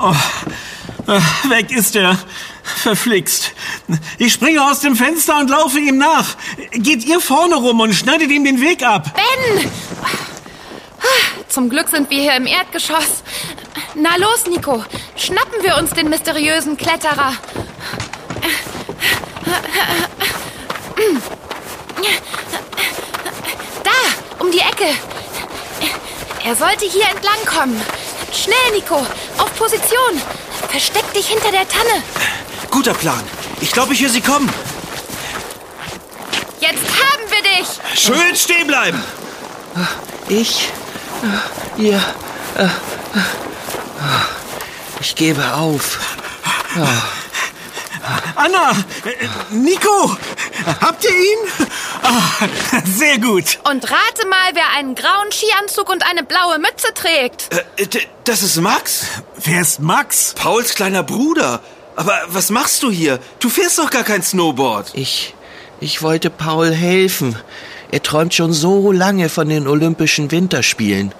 Oh, 0.00 0.14
äh, 1.10 1.20
weg 1.50 1.70
ist 1.72 1.96
er. 1.96 2.18
Verflixt. 2.62 3.52
Ich 4.18 4.32
springe 4.32 4.62
aus 4.62 4.80
dem 4.80 4.96
Fenster 4.96 5.38
und 5.38 5.50
laufe 5.50 5.78
ihm 5.78 5.98
nach. 5.98 6.36
Geht 6.72 7.04
ihr 7.04 7.20
vorne 7.20 7.54
rum 7.56 7.80
und 7.80 7.94
schneidet 7.94 8.30
ihm 8.30 8.44
den 8.44 8.60
Weg 8.60 8.82
ab. 8.82 9.14
Ben! 9.14 9.70
Zum 11.48 11.70
Glück 11.70 11.88
sind 11.88 12.10
wir 12.10 12.20
hier 12.20 12.36
im 12.36 12.46
Erdgeschoss. 12.46 13.22
Na 13.94 14.16
los, 14.16 14.46
Nico. 14.46 14.84
Schnappen 15.16 15.62
wir 15.62 15.76
uns 15.78 15.90
den 15.90 16.10
mysteriösen 16.10 16.76
Kletterer. 16.76 17.32
Da, 23.84 23.90
um 24.44 24.50
die 24.50 24.58
Ecke. 24.60 24.94
Er 26.44 26.54
sollte 26.54 26.84
hier 26.84 27.06
entlang 27.08 27.44
kommen. 27.46 27.80
Schnell, 28.32 28.72
Nico. 28.74 28.96
Auf 29.38 29.54
Position. 29.58 30.20
Versteck 30.70 31.12
dich 31.14 31.28
hinter 31.28 31.50
der 31.50 31.66
Tanne. 31.68 32.02
guter 32.70 32.94
Plan. 32.94 33.22
Ich 33.60 33.72
glaube, 33.72 33.94
ich 33.94 34.02
höre 34.02 34.10
sie 34.10 34.20
kommen. 34.20 34.48
Jetzt 36.60 36.84
haben 36.84 37.22
wir 37.30 37.42
dich. 37.42 37.68
Schön 38.00 38.36
stehen 38.36 38.66
bleiben. 38.66 39.02
Ich? 40.28 40.68
äh, 41.78 41.82
Ihr? 41.82 42.02
äh, 42.56 42.64
äh, 42.64 42.68
Ich 45.00 45.14
gebe 45.14 45.54
auf. 45.54 45.98
Anna, 48.34 48.72
Nico, 49.50 50.16
habt 50.80 51.04
ihr 51.04 51.10
ihn? 51.10 51.66
Ah, 52.02 52.46
sehr 52.84 53.18
gut. 53.18 53.58
Und 53.68 53.84
rate 53.84 54.26
mal, 54.28 54.50
wer 54.54 54.70
einen 54.76 54.94
grauen 54.94 55.30
Skianzug 55.32 55.88
und 55.90 56.04
eine 56.08 56.22
blaue 56.22 56.58
Mütze 56.58 56.92
trägt. 56.94 57.48
Äh, 57.76 57.86
das 58.24 58.42
ist 58.42 58.56
Max. 58.60 59.06
Wer 59.36 59.60
ist 59.60 59.80
Max? 59.80 60.34
Pauls 60.34 60.74
kleiner 60.74 61.02
Bruder. 61.02 61.60
Aber 61.98 62.16
was 62.28 62.50
machst 62.50 62.82
du 62.84 62.90
hier? 62.92 63.18
Du 63.40 63.48
fährst 63.48 63.78
doch 63.78 63.90
gar 63.90 64.04
kein 64.04 64.22
Snowboard. 64.22 64.92
Ich. 64.94 65.34
Ich 65.80 66.00
wollte 66.00 66.30
Paul 66.30 66.70
helfen. 66.70 67.34
Er 67.90 68.02
träumt 68.02 68.34
schon 68.34 68.52
so 68.52 68.92
lange 68.92 69.28
von 69.28 69.48
den 69.48 69.66
Olympischen 69.66 70.30
Winterspielen. 70.30 71.12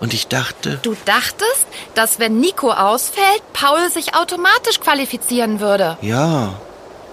Und 0.00 0.12
ich 0.12 0.28
dachte, 0.28 0.78
Du 0.82 0.94
dachtest, 1.06 1.66
dass 1.94 2.18
wenn 2.18 2.40
Nico 2.40 2.70
ausfällt, 2.70 3.42
Paul 3.54 3.88
sich 3.90 4.14
automatisch 4.14 4.80
qualifizieren 4.80 5.60
würde. 5.60 5.96
ja, 6.02 6.54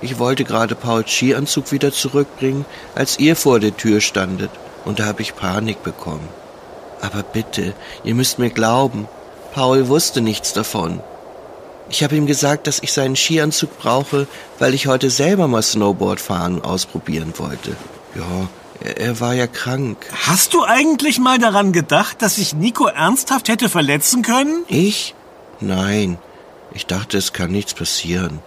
ich 0.02 0.20
wollte 0.20 0.44
gerade 0.44 0.76
Pauls 0.76 1.10
Skianzug 1.10 1.72
wieder 1.72 1.92
zurückbringen, 1.92 2.66
als 2.96 3.18
ihr 3.18 3.36
vor 3.38 3.60
der 3.62 3.76
Tür 3.78 4.02
standet. 4.02 4.52
Und 4.84 5.00
da 5.00 5.06
habe 5.06 5.22
ich 5.22 5.36
Panik 5.38 5.84
bekommen. 5.84 6.28
Aber 7.02 7.24
bitte, 7.24 7.74
ihr 8.04 8.14
müsst 8.14 8.38
mir 8.38 8.50
glauben, 8.50 9.08
Paul 9.54 9.88
wusste 9.88 10.20
nichts 10.22 10.52
davon. 10.54 11.00
Ich 11.90 12.04
habe 12.04 12.16
ihm 12.16 12.26
gesagt, 12.26 12.68
dass 12.68 12.80
ich 12.82 12.92
seinen 12.94 13.16
Skianzug 13.16 13.78
brauche, 13.78 14.28
weil 14.60 14.74
ich 14.74 14.88
heute 14.88 15.10
selber 15.10 15.48
mal 15.48 15.62
Snowboard 15.62 16.20
fahren 16.20 16.62
ausprobieren 16.64 17.34
wollte. 17.38 17.76
Ja, 18.16 18.48
er, 18.82 18.98
er 18.98 19.20
war 19.20 19.34
ja 19.34 19.48
krank. 19.48 19.98
Hast 20.26 20.54
du 20.54 20.64
eigentlich 20.64 21.20
mal 21.20 21.38
daran 21.38 21.72
gedacht, 21.74 22.22
dass 22.22 22.36
sich 22.36 22.54
Nico 22.54 22.88
ernsthaft 22.88 23.50
hätte 23.50 23.70
verletzen 23.70 24.24
können? 24.24 24.64
Ich? 24.68 25.14
Nein. 25.60 26.18
Ich 26.74 26.86
dachte, 26.86 27.18
es 27.18 27.34
kann 27.34 27.52
nichts 27.52 27.74
passieren. 27.74 28.40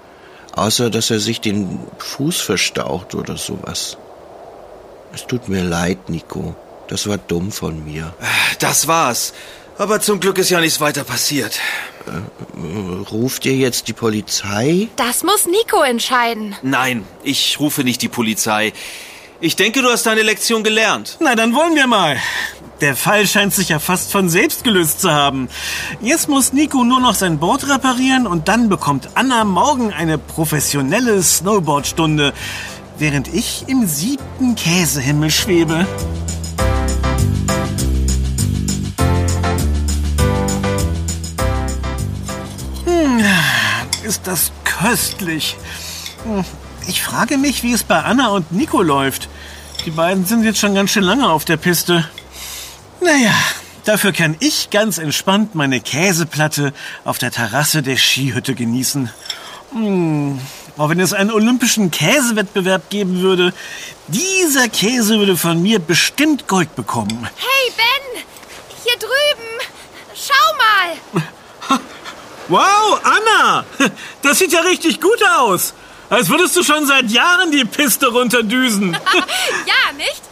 Außer, 0.54 0.90
dass 0.90 1.10
er 1.10 1.20
sich 1.20 1.40
den 1.40 1.80
Fuß 1.98 2.40
verstaucht 2.40 3.14
oder 3.14 3.36
sowas. 3.36 3.96
Es 5.14 5.26
tut 5.26 5.48
mir 5.48 5.62
leid, 5.62 6.10
Nico. 6.10 6.54
Das 6.88 7.06
war 7.06 7.18
dumm 7.18 7.52
von 7.52 7.84
mir. 7.84 8.12
Das 8.58 8.88
war's. 8.88 9.32
Aber 9.78 10.00
zum 10.00 10.20
Glück 10.20 10.38
ist 10.38 10.50
ja 10.50 10.60
nichts 10.60 10.80
weiter 10.80 11.04
passiert. 11.04 11.60
Ruft 13.10 13.46
ihr 13.46 13.54
jetzt 13.54 13.88
die 13.88 13.92
Polizei? 13.92 14.88
Das 14.96 15.22
muss 15.22 15.46
Nico 15.46 15.82
entscheiden. 15.82 16.56
Nein, 16.62 17.04
ich 17.22 17.58
rufe 17.60 17.84
nicht 17.84 18.02
die 18.02 18.08
Polizei. 18.08 18.72
Ich 19.40 19.54
denke, 19.54 19.82
du 19.82 19.88
hast 19.88 20.04
deine 20.06 20.22
Lektion 20.22 20.64
gelernt. 20.64 21.16
Na, 21.20 21.36
dann 21.36 21.54
wollen 21.54 21.76
wir 21.76 21.86
mal. 21.86 22.16
Der 22.80 22.96
Fall 22.96 23.26
scheint 23.26 23.54
sich 23.54 23.68
ja 23.70 23.78
fast 23.78 24.12
von 24.12 24.28
selbst 24.28 24.64
gelöst 24.64 25.00
zu 25.00 25.10
haben. 25.12 25.48
Jetzt 26.00 26.28
muss 26.28 26.52
Nico 26.52 26.84
nur 26.84 27.00
noch 27.00 27.14
sein 27.14 27.38
Board 27.38 27.68
reparieren 27.68 28.26
und 28.26 28.48
dann 28.48 28.68
bekommt 28.68 29.10
Anna 29.14 29.44
morgen 29.44 29.92
eine 29.92 30.18
professionelle 30.18 31.22
Snowboardstunde, 31.22 32.32
während 32.98 33.32
ich 33.32 33.64
im 33.68 33.86
siebten 33.86 34.54
Käsehimmel 34.54 35.30
schwebe. 35.30 35.86
Ist 44.08 44.26
das 44.26 44.50
köstlich. 44.64 45.56
Hm, 46.24 46.44
Ich 46.88 47.02
frage 47.02 47.36
mich, 47.36 47.62
wie 47.62 47.72
es 47.72 47.82
bei 47.82 48.00
Anna 48.02 48.28
und 48.28 48.50
Nico 48.50 48.80
läuft. 48.82 49.28
Die 49.84 49.90
beiden 49.90 50.24
sind 50.24 50.42
jetzt 50.44 50.58
schon 50.58 50.74
ganz 50.74 50.90
schön 50.90 51.02
lange 51.02 51.28
auf 51.30 51.44
der 51.44 51.58
Piste. 51.58 52.08
Naja, 53.02 53.34
dafür 53.84 54.12
kann 54.12 54.34
ich 54.40 54.70
ganz 54.70 54.96
entspannt 54.96 55.54
meine 55.54 55.80
Käseplatte 55.80 56.72
auf 57.04 57.18
der 57.18 57.30
Terrasse 57.30 57.82
der 57.82 57.96
Skihütte 57.98 58.54
genießen. 58.54 59.10
Hm, 59.72 60.40
auch 60.78 60.88
wenn 60.88 61.00
es 61.00 61.12
einen 61.12 61.30
olympischen 61.30 61.90
Käsewettbewerb 61.90 62.88
geben 62.88 63.20
würde, 63.20 63.52
dieser 64.08 64.68
Käse 64.68 65.18
würde 65.18 65.36
von 65.36 65.60
mir 65.60 65.78
bestimmt 65.78 66.48
Gold 66.48 66.74
bekommen. 66.74 67.28
Hey, 67.36 67.72
Ben! 67.76 68.24
Hier 68.84 68.96
drüben! 68.98 69.48
Schau 70.14 70.56
mal! 70.56 71.22
Wow, 72.48 73.00
Anna! 73.02 73.64
Das 74.22 74.38
sieht 74.38 74.52
ja 74.52 74.60
richtig 74.60 75.00
gut 75.00 75.22
aus. 75.38 75.74
Als 76.10 76.28
würdest 76.30 76.56
du 76.56 76.62
schon 76.62 76.86
seit 76.86 77.10
Jahren 77.10 77.50
die 77.50 77.64
Piste 77.64 78.08
runterdüsen. 78.08 78.92
ja, 79.66 79.92
nicht? 79.96 80.22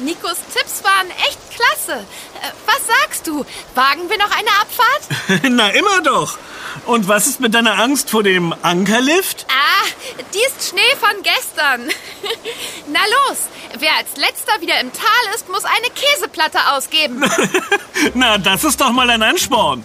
Nikos 0.00 0.36
Tipps 0.54 0.84
waren 0.84 1.10
echt 1.28 1.38
klasse. 1.50 2.00
Äh, 2.42 2.50
Was 2.66 2.80
sagst 2.86 3.26
du? 3.26 3.44
Wagen 3.74 4.08
wir 4.10 4.18
noch 4.18 4.30
eine 4.30 4.50
Abfahrt? 4.60 5.42
Na, 5.50 5.68
immer 5.70 6.02
doch. 6.02 6.38
Und 6.86 7.06
was 7.08 7.26
ist 7.26 7.40
mit 7.40 7.54
deiner 7.54 7.78
Angst 7.78 8.10
vor 8.10 8.22
dem 8.22 8.54
Ankerlift? 8.62 9.46
Ah, 9.48 9.86
die 10.34 10.38
ist 10.38 10.68
Schnee 10.70 10.80
von 10.98 11.22
gestern. 11.22 11.88
Na 12.92 13.00
los, 13.28 13.38
wer 13.78 13.94
als 13.98 14.16
letzter 14.16 14.60
wieder 14.60 14.80
im 14.80 14.90
Tal 14.92 15.34
ist, 15.34 15.48
muss 15.48 15.64
eine 15.64 15.88
Käseplatte 15.94 16.58
ausgeben. 16.72 17.22
Na, 18.14 18.38
das 18.38 18.64
ist 18.64 18.80
doch 18.80 18.90
mal 18.90 19.08
ein 19.10 19.22
Ansporn. 19.22 19.84